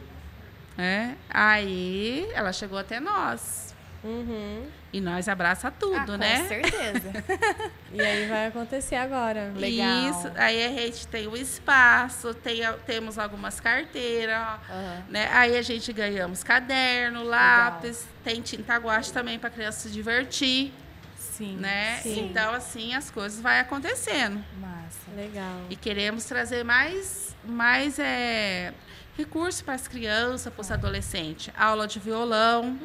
[0.77, 1.17] né?
[1.29, 3.75] Aí ela chegou até nós.
[4.05, 4.67] Uhum.
[4.97, 6.41] E nós abraça tudo, Ah, né?
[6.41, 7.13] Com certeza.
[7.93, 9.53] E aí vai acontecer agora.
[9.55, 10.11] Legal.
[10.11, 14.37] Isso, aí a gente tem o espaço, tem, temos algumas carteiras,
[14.69, 15.05] Aham.
[15.09, 15.29] né?
[15.33, 20.73] Aí a gente ganhamos caderno, lápis, tem tinta guache também para criança se divertir,
[21.17, 21.57] Sim.
[21.57, 22.01] né?
[22.03, 22.27] Sim.
[22.31, 24.43] Então assim as coisas vai acontecendo.
[24.59, 25.11] Massa.
[25.15, 25.61] Legal.
[25.71, 28.75] E queremos trazer mais mais é,
[29.17, 31.53] recursos para as crianças, para os adolescentes.
[31.57, 32.79] Aula de violão,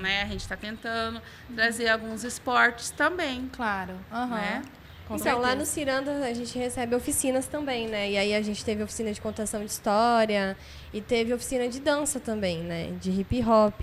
[0.00, 0.22] né?
[0.22, 1.20] A gente está tentando
[1.54, 3.94] trazer alguns esportes também, Claro.
[4.12, 4.36] Aham.
[4.36, 4.62] né?
[5.06, 5.56] Com então, lá certeza.
[5.56, 8.10] no Ciranda a gente recebe oficinas também, né?
[8.10, 10.54] E aí a gente teve oficina de contação de história
[10.92, 12.92] e teve oficina de dança também, né?
[13.00, 13.80] De hip hop.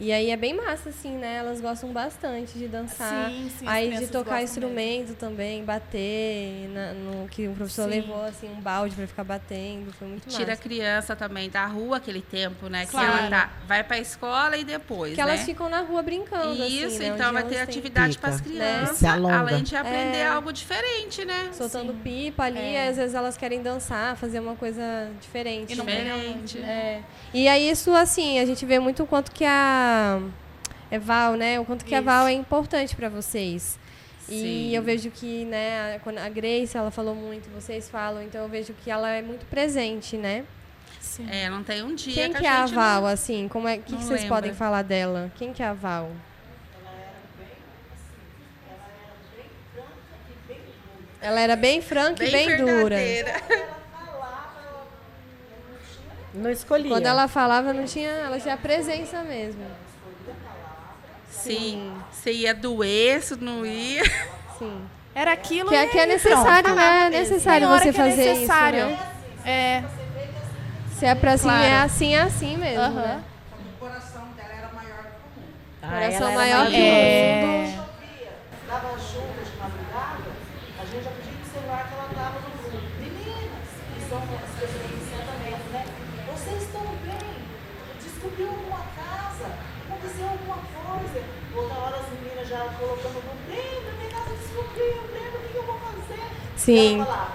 [0.00, 1.36] E aí é bem massa, assim, né?
[1.38, 3.30] Elas gostam bastante de dançar.
[3.30, 7.90] Sim, sim, aí de tocar instrumento também, bater, na- no que o professor Sim.
[8.00, 9.92] levou, assim, um balde pra ficar batendo.
[9.94, 10.62] Foi muito Tira a massa.
[10.62, 12.86] criança também da rua aquele tempo, né?
[12.86, 13.10] Claro.
[13.12, 15.32] Que ela tá, vai pra escola e depois, Porque né?
[15.34, 17.06] elas ficam na rua brincando, Isso, assim, né?
[17.08, 18.46] então Onde vai ter atividade para as Né?
[18.48, 20.26] crianças, além de aprender É.
[20.28, 21.50] algo diferente, né?
[21.52, 21.98] Soltando Sim.
[22.04, 22.88] pipa ali, É.
[22.88, 25.72] às vezes elas querem dançar, fazer uma coisa diferente.
[25.72, 25.84] E né?
[25.84, 26.58] pega Diferente.
[26.60, 27.02] É.
[27.34, 29.87] E aí isso, assim, a gente vê muito o quanto que a
[30.90, 31.58] é Val, né?
[31.60, 32.04] O quanto que a Isso.
[32.06, 33.78] Val é importante para vocês.
[34.28, 34.76] E Sim.
[34.76, 38.48] eu vejo que, né, a- quando a Grace, ela falou muito, vocês falam, então eu
[38.48, 40.44] vejo que ela é muito presente, né?
[41.00, 41.26] Sim.
[41.30, 43.08] É, não tem um dia Quem que, que é a a Val, não...
[43.08, 43.48] assim?
[43.48, 44.28] Como é, o que, que vocês lembra.
[44.36, 45.32] podem falar dela?
[45.36, 46.10] Quem que é a Val?
[51.20, 52.96] Ela era bem franca e bem dura.
[56.34, 56.90] Não escolhia.
[56.90, 59.64] Quando ela falava, não tinha, ela tinha presença mesmo.
[61.30, 61.94] Sim.
[62.12, 64.02] Se ia doer, se não ia.
[64.58, 64.82] Sim.
[65.14, 67.06] Era aquilo Que é, que é necessário, né?
[67.06, 68.78] É necessário Tem hora você que é fazer necessário.
[68.90, 68.96] isso,
[69.44, 69.50] né?
[69.50, 69.84] É.
[70.96, 71.64] Se é pra assim, Claro.
[71.64, 72.94] é assim, é assim mesmo, Aham.
[72.94, 73.22] né?
[75.82, 77.42] Ah, Coração ela era maior que o É.
[77.46, 77.88] mundo.
[78.68, 80.30] dava chuva de madrugada,
[80.78, 82.86] a gente já podia ir no celular que ela dava no grupo.
[83.00, 85.84] Meninas, que são as pessoas de encantamento, né?
[86.34, 87.42] Vocês estão bem?
[88.02, 89.48] Descobriu alguma casa?
[89.88, 91.24] Aconteceu alguma coisa?
[91.56, 95.56] Outra hora as meninas já colocando no grupo, lembra, minha casa sobrinho, lembra o que
[95.56, 96.26] eu vou fazer?
[96.56, 96.94] Sim.
[96.96, 97.32] Ela falava,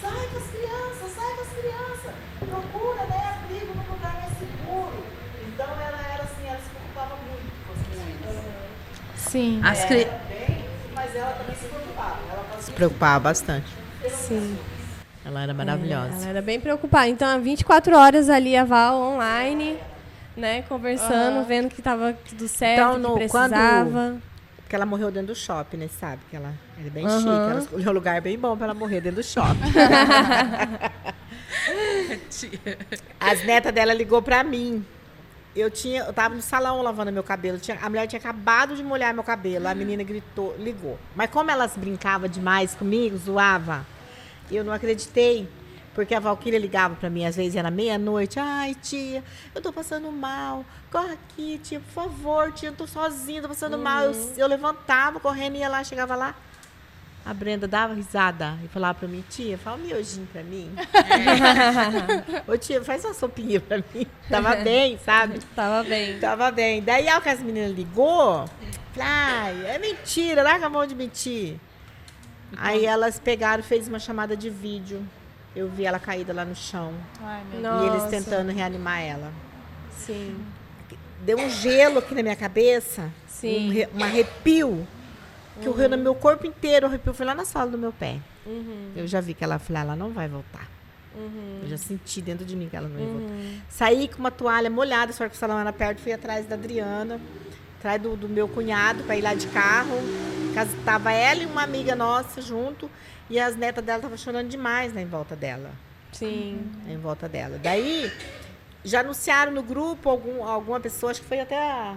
[0.00, 2.12] sai com as crianças, sai com as crianças.
[2.38, 4.98] Procura, né, abrigo num lugar mais seguro.
[5.48, 8.44] Então ela era assim, ela se preocupava muito com as crianças.
[9.16, 9.60] Sim.
[9.64, 10.04] As cri...
[10.28, 12.18] Bem, mas ela também se preocupava.
[12.30, 13.66] Ela Se preocupava bastante.
[14.08, 14.58] Sim.
[15.24, 16.28] Ela era Ela maravilhosa.
[16.28, 17.08] era bem preocupada.
[17.08, 19.76] Então, 24 horas ali a Val online,
[20.36, 20.62] né?
[20.68, 24.16] Conversando, vendo que tava tudo certo, Então, que no- precisava.
[24.66, 25.88] Porque ela morreu dentro do shopping, né?
[25.88, 26.20] Sabe?
[26.28, 27.18] Que ela era bem Aham.
[27.20, 27.28] chique.
[27.30, 29.60] Ela escolheu um lugar bem bom pra ela morrer dentro do shopping.
[33.20, 34.84] As netas dela ligou pra mim.
[35.54, 37.58] Eu tinha, eu tava no salão lavando meu cabelo.
[37.58, 39.66] Tinha- a mulher tinha acabado de molhar meu cabelo.
[39.68, 40.98] A menina gritou, ligou.
[41.14, 43.86] Mas como elas brincavam demais comigo, zoava,
[44.50, 45.48] eu não acreditei.
[45.96, 48.38] Porque a Valquíria ligava pra mim, às vezes era meia-noite.
[48.38, 49.24] Ai, tia,
[49.54, 50.62] eu tô passando mal.
[50.92, 54.02] Corre aqui, tia, por favor, tia, eu tô sozinha, tô passando mal.
[54.02, 56.34] Eu, eu levantava, correndo, ia lá, chegava lá.
[57.24, 60.70] A Brenda dava risada e falava pra mim, tia, fala um miojinho pra mim.
[62.46, 64.06] Ô tia, faz uma sopinha pra mim.
[64.28, 65.40] Tava bem, sabe?
[65.56, 66.18] Tava bem.
[66.20, 66.82] Tava bem.
[66.82, 68.44] Daí, ao que as meninas ligou,
[69.00, 71.56] ai, é mentira, larga a mão de mentir.
[72.58, 75.02] Aí elas pegaram, fez uma chamada de vídeo.
[75.56, 76.92] Eu vi ela caída lá no chão.
[77.22, 77.84] Ai, meu.
[77.84, 79.32] E eles tentando reanimar ela.
[79.90, 80.36] Sim.
[81.22, 83.10] Deu um gelo aqui na minha cabeça.
[83.26, 83.86] Sim.
[83.94, 84.86] Um, um arrepio.
[85.58, 86.86] Que correu no meu corpo inteiro.
[86.86, 88.18] O arrepio foi lá na sala do meu pé.
[88.44, 88.92] Uhum.
[88.94, 90.68] Eu já vi que ela, falei, "Ah, ela não vai voltar.
[91.16, 91.60] Uhum.
[91.62, 93.34] Eu já senti dentro de mim que ela não ia voltar.
[93.70, 97.18] Saí com uma toalha molhada, só que o salão era perto, fui atrás da Adriana,
[97.78, 99.96] atrás do, do meu cunhado, para ir lá de carro.
[100.84, 102.90] Tava ela e uma amiga nossa junto,
[103.28, 105.70] e as netas dela estavam chorando demais né, em volta dela.
[106.12, 106.70] Sim.
[106.88, 107.58] Em volta dela.
[107.62, 108.10] Daí,
[108.84, 111.96] já anunciaram no grupo, algum, alguma pessoa, acho que foi até a.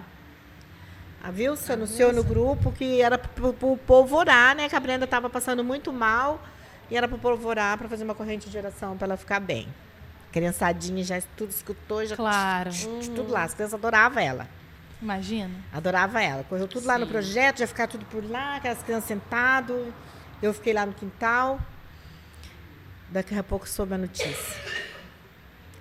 [1.21, 4.69] A Vilsa anunciou no grupo que era pro, pro povo orar, né?
[4.69, 6.41] Que a Brenda estava passando muito mal
[6.89, 9.67] e era pro povo orar para fazer uma corrente de oração para ela ficar bem.
[10.32, 12.69] Criançadinha já tudo escutou, já Claro.
[13.15, 13.43] tudo lá.
[13.43, 14.47] As crianças adoravam ela.
[15.01, 15.51] Imagina.
[15.73, 16.43] Adorava ela.
[16.43, 17.11] Correu tudo lá no Sim.
[17.11, 19.88] projeto, já ficar tudo por lá, aquelas crianças sentadas.
[20.41, 21.59] Eu fiquei lá no quintal.
[23.09, 24.59] Daqui a pouco soube a notícia.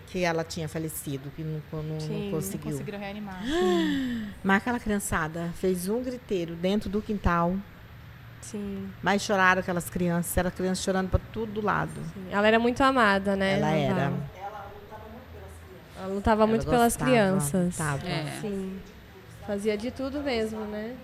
[0.06, 2.72] Que ela tinha falecido, que não, não- não Sim, não conseguiu.
[2.72, 3.42] Conseguiram reanimar.
[4.42, 7.54] Mas aquela criançada fez um griteiro dentro do quintal.
[8.40, 8.88] Sim.
[9.02, 10.34] Mas choraram aquelas crianças.
[10.36, 11.92] Era criança chorando para todo lado.
[12.14, 12.26] Sim.
[12.30, 13.58] Ela era muito amada, né?
[13.58, 14.12] Ela era.
[15.98, 17.76] Ela lutava muito Ela pelas gostava, crianças.
[17.76, 18.06] Tava.
[18.08, 18.38] É.
[18.40, 18.80] Sim.
[19.46, 20.96] Fazia de tudo mesmo, né?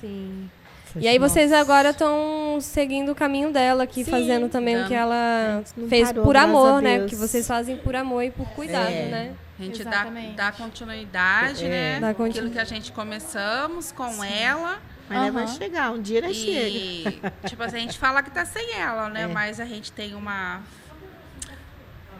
[0.00, 0.50] Sim.
[0.96, 1.34] E aí nossa.
[1.34, 4.88] vocês agora estão seguindo o caminho dela aqui, Sim, fazendo também o dando.
[4.88, 6.98] que ela não fez parou, por amor, né?
[6.98, 7.10] Deus.
[7.10, 9.06] Que vocês fazem por amor e por cuidado, É.
[9.06, 9.32] né?
[9.58, 10.32] A gente dá, Exatamente.
[10.34, 11.68] dá continuidade, É.
[11.68, 12.00] né?
[12.00, 14.78] Dá Aquilo continu- que a gente começamos com ela.
[15.08, 16.68] Mas ela vai chegar, um dia ela chega.
[16.68, 17.04] E,
[17.46, 19.22] tipo assim, a gente fala que tá sem ela, né?
[19.24, 19.26] É.
[19.26, 20.60] Mas a gente tem uma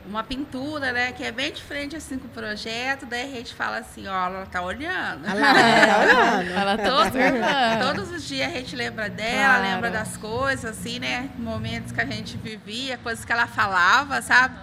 [0.07, 1.13] uma pintura, né?
[1.13, 3.07] Que é bem diferente assim com o projeto.
[3.07, 5.25] Daí a gente fala assim, ó, ela tá olhando.
[5.29, 6.51] Olha lá, tá olhando.
[6.51, 7.81] Ela tá Todos, observando.
[7.81, 9.63] todos os dias a gente lembra dela, Claro.
[9.63, 11.31] lembra das coisas, assim, né?
[11.39, 14.55] Momentos que a gente vivia, coisas que ela falava, sabe?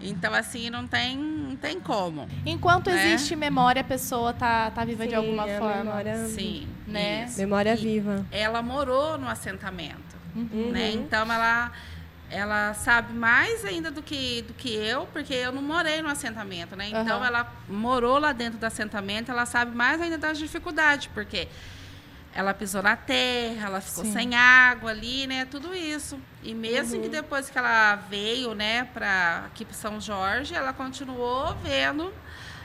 [0.00, 2.28] Então, assim, não tem, não tem como.
[2.44, 3.14] Enquanto Né?
[3.14, 5.76] existe memória, a pessoa tá, tá viva de Sim, alguma a forma.
[5.84, 6.68] memória- Sim.
[6.86, 7.24] Né?
[7.26, 7.38] isso.
[7.38, 8.26] Memória E viva.
[8.30, 10.70] Ela morou no assentamento, Uhum.
[10.72, 10.90] né?
[10.92, 11.72] Então, ela,
[12.34, 16.74] ela sabe mais ainda do que, do que eu, porque eu não morei no assentamento,
[16.76, 16.88] né?
[16.88, 17.26] Então, Aham.
[17.26, 21.46] ela morou lá dentro do assentamento, ela sabe mais ainda das dificuldades, porque
[22.34, 24.12] ela pisou na terra, ela ficou Sim.
[24.12, 25.44] sem água ali, né?
[25.44, 26.18] Tudo isso.
[26.42, 27.02] E mesmo Uhum.
[27.02, 32.12] que depois que ela veio, né, para aqui para São Jorge, ela continuou vendo,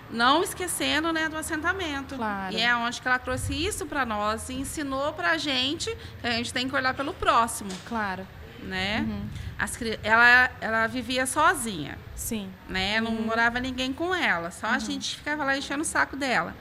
[0.09, 2.15] não esquecendo, né, do assentamento.
[2.15, 2.55] Claro.
[2.55, 6.25] E é onde que ela trouxe isso para nós e ensinou para a gente que
[6.27, 8.25] a gente tem que olhar pelo próximo, Claro.
[8.63, 9.05] Né?
[9.07, 9.21] Uhum.
[9.57, 12.49] As ela, ela vivia sozinha Sim.
[12.69, 13.01] né?
[13.01, 14.73] Não morava ninguém com ela, só Uhum.
[14.73, 16.55] a gente ficava lá enchendo o saco dela.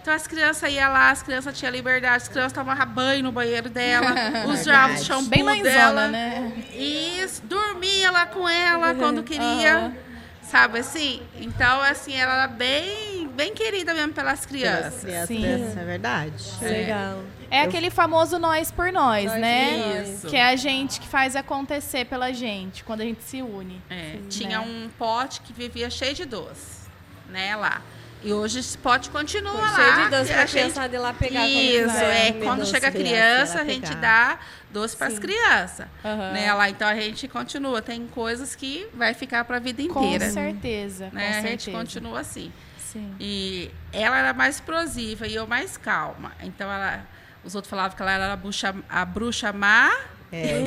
[0.00, 3.70] Então as crianças iam lá, as crianças tinham liberdade, as crianças tomavam banho no banheiro
[3.70, 4.12] dela,
[4.52, 6.08] usavam o shampoo Bem mãezona, dela.
[6.08, 6.52] né?
[6.74, 9.96] Isso, dormia lá com ela quando queria.
[10.42, 11.22] Sabe assim?
[11.36, 15.00] Então, assim, ela era bem, bem querida mesmo pelas Pelas crianças.
[15.00, 15.40] crianças, Sim.
[15.40, 15.72] né?
[15.80, 16.44] é verdade.
[16.58, 17.22] Que legal.
[17.52, 20.02] É aquele famoso nós por nós, Nós né?
[20.02, 20.26] Isso.
[20.26, 23.80] Que é a gente que faz acontecer pela gente, quando a gente se une.
[23.90, 24.66] É, Sim, tinha né?
[24.66, 26.88] um pote que vivia cheio de doce,
[27.28, 27.82] né, lá.
[28.24, 29.74] E hoje esse pote continua lá.
[29.74, 32.32] Cheio de doce pra a gente criançada ir lá pegar Isso, é.
[32.32, 34.00] Quando chega a criança, criança, a gente pegar.
[34.00, 34.38] dá
[34.70, 35.86] doce para as crianças.
[36.04, 36.32] Aham.
[36.32, 37.82] Né, lá, então a gente continua.
[37.82, 40.30] Tem coisas que vai ficar para a vida Com inteira.
[40.30, 41.08] certeza.
[41.10, 41.28] com Né?
[41.30, 41.72] A gente certeza.
[41.72, 42.52] continua assim.
[42.78, 43.12] Sim.
[43.18, 46.30] E ela era mais explosiva e eu mais calma.
[46.42, 47.04] Então ela
[47.44, 49.90] Os outros falavam que ela era a bruxa, a bruxa má
[50.32, 50.62] É.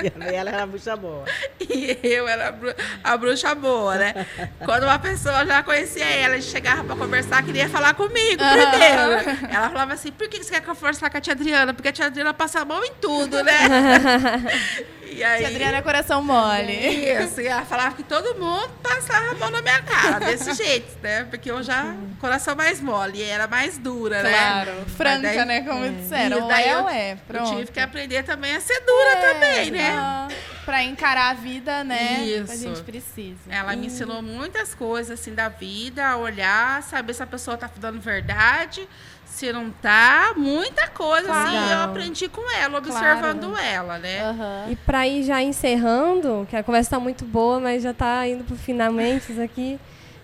[0.30, 1.24] E ela era bucha boa.
[1.60, 4.26] e eu era a bru- a bruxa boa, né?
[4.64, 9.52] Quando uma pessoa já conhecia ela, a gente chegava pra conversar, queria falar comigo primeiro.
[9.52, 11.74] Ela falava assim, por que você quer conversar com a tia Adriana?
[11.74, 13.52] Porque a tia Adriana passa a mão em tudo, né?
[15.16, 15.38] E aí...
[15.38, 16.72] Tia Adriana é coração mole.
[16.72, 20.96] Isso, e ela falava que todo mundo passava a mão na minha cara, desse jeito,
[21.02, 21.24] né?
[21.24, 24.30] Porque eu já, coração mais mole, e era mais dura, né?
[24.30, 25.60] Claro, franca, daí- né?
[25.62, 26.44] Como disseram.
[26.44, 26.78] E daí é, eu,
[27.12, 27.56] eu pronto.
[27.56, 30.28] tive que aprender também a ser dura É, também, né?
[30.64, 32.20] Pra encarar a vida, né?
[32.24, 32.52] Isso.
[32.52, 33.38] A gente precisa.
[33.48, 37.68] Ela me ensinou muitas coisas assim da vida, a olhar, saber se a pessoa tá
[37.68, 38.86] falando verdade,
[39.26, 41.52] se não tá, muita coisa assim.
[41.52, 41.72] Claro.
[41.72, 44.22] Eu aprendi com ela, observando ela, né?
[44.22, 44.66] Aham.
[44.70, 48.44] E para ir já encerrando, que a conversa está muito boa, mas já está indo
[48.44, 49.78] para finalmente isso aqui.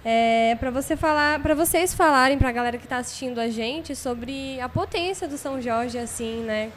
[0.04, 3.94] É, para você falar, para vocês falarem para a galera que está assistindo a gente
[3.94, 6.72] sobre a potência do São Jorge, assim, né?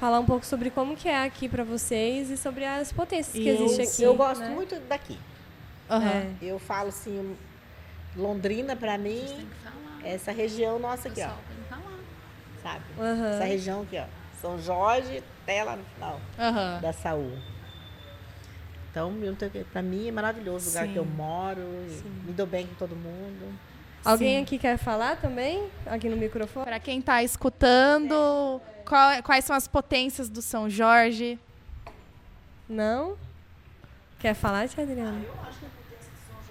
[0.00, 3.46] Falar um pouco sobre como que é aqui para vocês e sobre as potências que
[3.46, 4.02] eu, existem aqui.
[4.02, 4.48] eu gosto né?
[4.48, 5.18] muito daqui.
[5.90, 6.08] Aham.
[6.08, 6.30] É.
[6.40, 7.36] Eu falo assim,
[8.16, 9.79] Londrina pra Tem mim, que falar.
[10.04, 11.98] Essa região nossa aqui, ó, que falar.
[12.62, 12.84] sabe?
[12.98, 13.30] Aham.
[13.34, 14.04] Essa região aqui, ó.
[14.40, 16.80] São Jorge, até lá no final Aham.
[16.80, 17.36] da Saúl.
[18.90, 20.92] Então, eu que- pra mim é maravilhoso o lugar Sim.
[20.92, 21.60] que eu moro,
[22.24, 23.54] me dou bem com todo mundo.
[24.04, 24.42] Alguém Sim.
[24.42, 25.68] aqui quer falar também?
[25.86, 26.64] Aqui no microfone?
[26.64, 31.38] Pra quem tá escutando, qual- quais são as potências do São Jorge?
[32.68, 33.16] Não?
[34.18, 35.20] Quer falar, tia Adriana?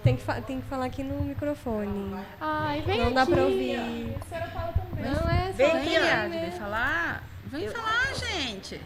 [0.02, 2.16] Tem que, tem que falar aqui no microfone.
[2.40, 3.32] Ai, vem Não dá aqui.
[3.32, 3.76] pra ouvir.
[3.76, 5.04] A senhora fala também.
[5.10, 5.94] Não é Vem só aqui, Vem.
[6.08, 7.22] Yadi, vem falar.
[7.46, 8.80] Vem falar, gente.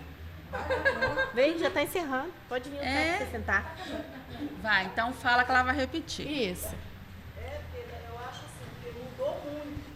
[1.35, 2.33] Vem, já tá encerrando.
[2.49, 3.17] Pode vir É.
[3.17, 3.77] pra você sentar.
[4.61, 6.27] Vai, então fala que ela vai repetir.
[6.51, 6.75] Isso.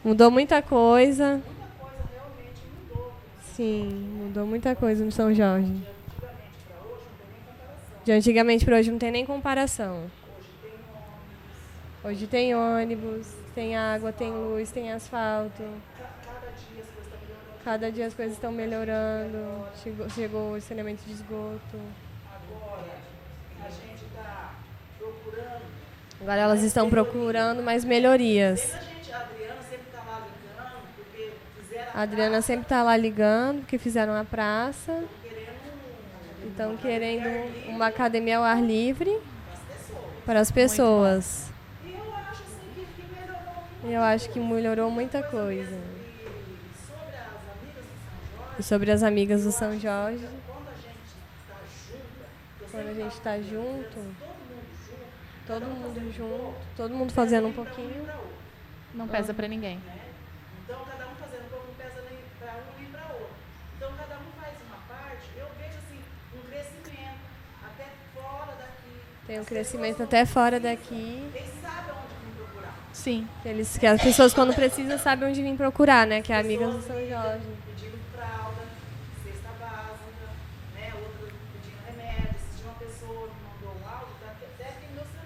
[0.05, 1.43] Mudou muita coisa.
[3.55, 3.89] Sim,
[4.23, 5.83] mudou muita coisa no São Jorge.
[8.05, 10.09] De antigamente para hoje não tem nem comparação.
[12.09, 15.63] Hoje tem ônibus, tem água, tem luz, tem asfalto.
[17.63, 19.69] Cada dia as coisas estão melhorando.
[19.83, 21.79] Chegou, chegou o saneamento de esgoto.
[26.19, 28.75] Agora elas estão procurando mais melhorias.
[31.93, 35.05] A Adriana sempre está lá ligando, porque fizeram a praça.
[36.47, 37.29] Estão querendo
[37.69, 39.15] uma academia ao ar livre
[40.25, 41.53] para as pessoas.
[41.85, 43.78] E eu acho assim que, que melhorou muito.
[43.78, 45.79] E eu acho que melhorou muita coisa.
[48.59, 50.29] E sobre as amigas do São Jorge.
[52.71, 54.15] Quando a gente está junto,
[55.47, 58.07] todo mundo junto, todo mundo fazendo um pouquinho.
[58.95, 59.81] Não pesa pra ninguém.
[60.65, 63.35] Então, cada um fazendo um pouco, não pesa nem para um e para outro.
[63.77, 65.29] Então, cada um faz uma parte.
[65.37, 66.01] Eu vejo assim,
[66.35, 67.21] um crescimento
[67.65, 69.01] até fora daqui.
[69.27, 71.31] Tem um crescimento até fora daqui.
[71.35, 72.75] Eles sabem onde me procurar.
[72.99, 73.29] Sim.
[73.43, 76.21] Que, eles, que as pessoas, quando precisam, sabem onde vir procurar, né?
[76.21, 77.47] Que é amigas do São Jorge.
[77.67, 78.63] Pedindo fralda,
[79.23, 80.27] cesta básica,
[80.75, 80.93] né?
[80.95, 82.35] Outra pedindo remédio.
[82.57, 84.75] Se uma pessoa que mandou um áudio, tá até.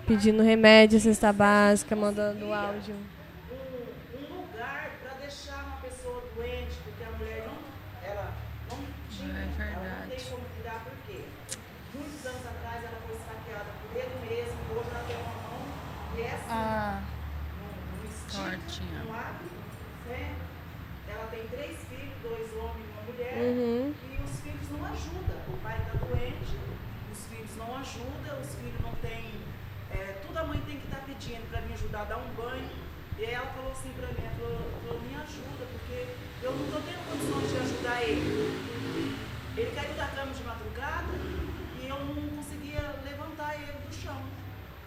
[0.07, 2.95] Pedindo remédio, cesta básica, mandando áudio.
[4.31, 7.57] lugar para deixar uma pessoa doente, porque a mulher não,
[8.07, 8.33] ela
[8.71, 8.79] não
[9.11, 10.11] tinha, ela não verdade.
[10.11, 11.23] tem como cuidar, por quê?
[11.95, 15.63] Muitos anos atrás ela foi esfaqueada por ele mesmo, hoje ela tem uma mão
[16.21, 17.01] essa Ah,
[20.07, 20.35] Né?
[21.09, 23.95] Ela tem três filhos, dois homens e uma mulher, Uhum.
[24.11, 25.39] e os filhos não ajudam.
[25.49, 26.57] O pai está doente,
[27.13, 29.31] os filhos não ajudam, os filhos não têm.
[29.93, 32.71] é, tudo a mãe tem que estar pedindo para me ajudar a dar um banho.
[33.19, 36.07] E ela falou assim para mim, ela falou, falou, me ajuda, porque
[36.43, 38.63] eu não estou tendo condições de ajudar ele.
[39.55, 41.13] Ele caiu da cama de madrugada
[41.79, 44.17] e eu não conseguia levantar ele do chão.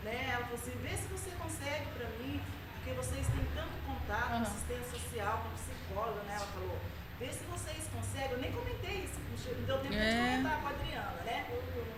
[0.03, 0.29] Né?
[0.33, 2.41] Ela falou assim, vê se você consegue para mim,
[2.85, 4.41] porque vocês têm tanto contato com Aham.
[4.45, 6.37] assistência social, com psicóloga, né?
[6.37, 6.77] Ela falou,
[7.19, 8.29] vê se vocês conseguem.
[8.29, 9.17] Eu nem comentei isso,
[9.57, 10.13] não deu tempo de É.
[10.13, 11.49] comentar com a Adriana, né?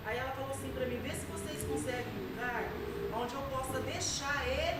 [0.05, 2.63] Aí ela falou assim pra mim, vê se vocês conseguem um lugar
[3.19, 4.79] onde eu possa deixar ele,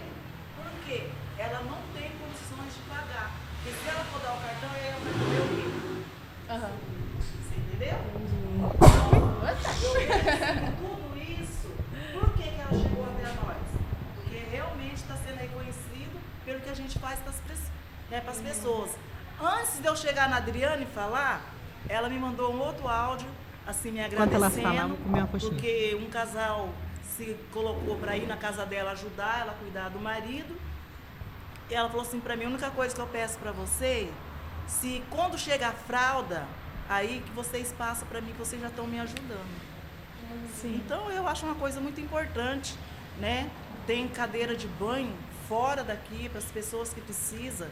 [0.56, 3.28] porque ela não tem condições de pagar.
[3.60, 5.68] Porque se ela for dar o cartão, ela vai comer o quê?
[6.48, 6.72] aham.
[7.20, 8.00] Você entendeu?
[8.56, 9.12] Então,
[9.84, 10.08] eu
[11.44, 11.68] isso,
[12.14, 13.68] por que, que ela chegou até nós?
[14.16, 15.88] Porque realmente está sendo reconhecido
[16.48, 17.42] pelo que a gente faz para as
[18.10, 18.92] né, pras pessoas.
[19.42, 21.42] Antes de eu chegar na Adriane e falar,
[21.88, 23.28] ela me mandou um outro áudio,
[23.66, 24.62] assim, me agradecendo.
[24.62, 24.96] falava.
[25.28, 26.70] Porque um casal
[27.16, 30.56] se colocou para ir na casa dela ajudar ela a cuidar do marido.
[31.70, 34.10] E ela falou assim para mim, a única coisa que eu peço para você
[34.68, 36.46] Se quando chega a fralda,
[36.88, 39.68] aí que vocês passam para mim que vocês já estão me ajudando.
[40.62, 40.82] Sim.
[40.86, 42.76] Então eu acho uma coisa muito importante,
[43.20, 43.50] né?
[43.86, 45.14] Tem cadeira de banho
[45.48, 47.68] fora daqui para as pessoas que precisam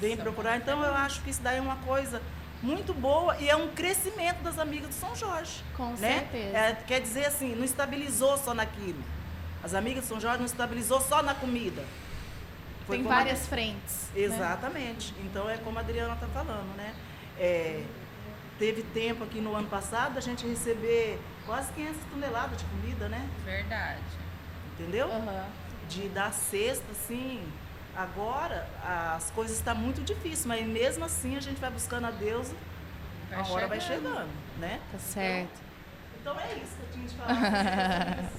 [0.00, 0.56] vêm procurar.
[0.56, 2.20] Então eu acho que isso daí é uma coisa
[2.62, 5.62] muito boa e é um crescimento das amigas do São Jorge.
[5.76, 6.20] Com né?
[6.20, 6.56] certeza.
[6.56, 9.02] É, quer dizer assim, não estabilizou só naquilo.
[9.62, 11.84] As amigas do São Jorge não estabilizou só na comida.
[12.86, 14.08] Foi Tem como a- várias frentes.
[14.14, 14.22] né?
[14.22, 15.14] Exatamente.
[15.20, 16.94] Então é como a Adriana está falando, né?
[17.38, 17.82] É,
[18.58, 23.28] teve tempo aqui no ano passado a gente receber quase 500 toneladas de comida, né?
[23.44, 24.00] Verdade.
[24.78, 25.10] Entendeu?
[25.10, 25.46] Aham.
[25.88, 27.40] De dar cesta, assim.
[27.96, 28.66] Agora
[29.16, 32.48] as coisas estão muito difíceis, mas mesmo assim a gente vai buscando a Deus,
[33.28, 34.28] Vai a hora vai chegando.
[34.58, 34.80] né?
[34.92, 35.60] Tá certo.
[36.20, 38.30] Então é isso que eu tinha de falar.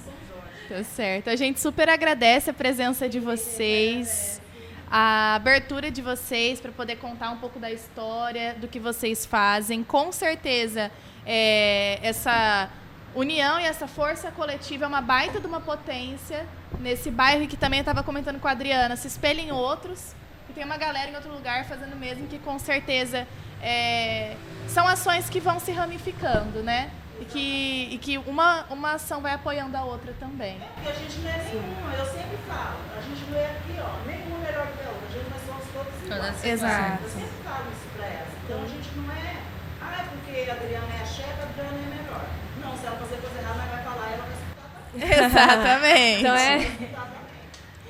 [0.70, 1.30] Tá certo.
[1.30, 4.42] A gente super agradece a presença de vocês,
[4.90, 9.84] a abertura de vocês para poder contar um pouco da história, do que vocês fazem.
[9.84, 10.90] Com certeza,
[11.26, 12.70] é, essa
[13.14, 16.48] união e essa força coletiva é uma baita de uma potência
[16.80, 18.96] nesse bairro e que também estava comentando com a Adriana.
[18.96, 20.14] Se espelha em outros,
[20.50, 23.28] e tem uma galera em outro lugar fazendo o mesmo, que com certeza
[23.62, 24.36] é,
[24.68, 26.92] são ações que vão se ramificando, né?
[27.20, 30.60] E que, e que uma, uma ação vai apoiando a outra também.
[30.74, 34.08] Porque a gente não é nenhuma, eu sempre falo, a gente não é aqui, ó,
[34.08, 36.44] nenhuma melhor que a outra, a gente nós somos todos iguais.
[36.44, 37.04] Exato.
[37.04, 38.34] Eu sempre falo isso pra elas.
[38.44, 39.38] Então a gente não é,
[39.82, 42.26] ah, é porque a Adriana é a chefe, a Adriana é melhor.
[42.58, 44.81] Não, se ela fazer coisa errada, nós vai falar, ela vai escutar também.
[44.96, 46.20] Exatamente.
[46.22, 46.58] Então é.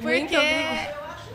[0.01, 1.29] Porque, Eu acho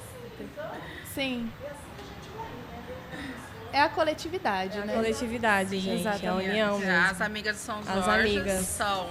[1.14, 3.34] sim, é assim que a gente vai, né?
[3.72, 4.94] é a coletividade, né?
[4.94, 6.06] Coletividade, gente.
[6.06, 6.48] É a exatamente.
[6.50, 6.92] união mesmo.
[7.10, 8.66] As amigas de São As Jorge amigas.
[8.66, 9.08] são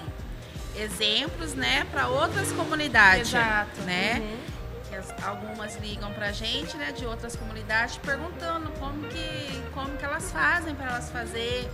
[0.75, 3.81] exemplos, né, para outras comunidades, Exato.
[3.83, 4.35] né?
[4.89, 10.03] Que as- algumas ligam pra gente, né, de outras comunidades, perguntando como que como que
[10.03, 11.69] elas fazem para elas fazer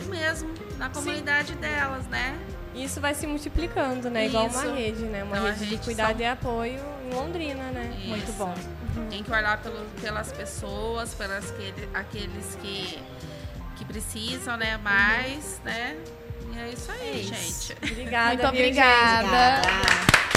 [0.00, 2.34] o mesmo na comunidade delas, né?
[2.74, 4.26] Isso vai se multiplicando, né?
[4.26, 4.74] Igual uma Isso.
[4.74, 5.24] rede, né?
[5.24, 7.92] Uma Então, rede de cuidado são- e apoio em Londrina, né?
[8.06, 8.32] Muito Isso.
[8.34, 8.54] bom.
[9.08, 12.98] Tem que olhar pelo, pelas pessoas, pelas que, aqueles que
[13.76, 15.96] que precisam, né, mais, né?
[16.54, 17.74] E é isso aí, gente.
[17.92, 19.26] Obrigada, Muito obrigada.
[19.26, 20.29] Obrigada.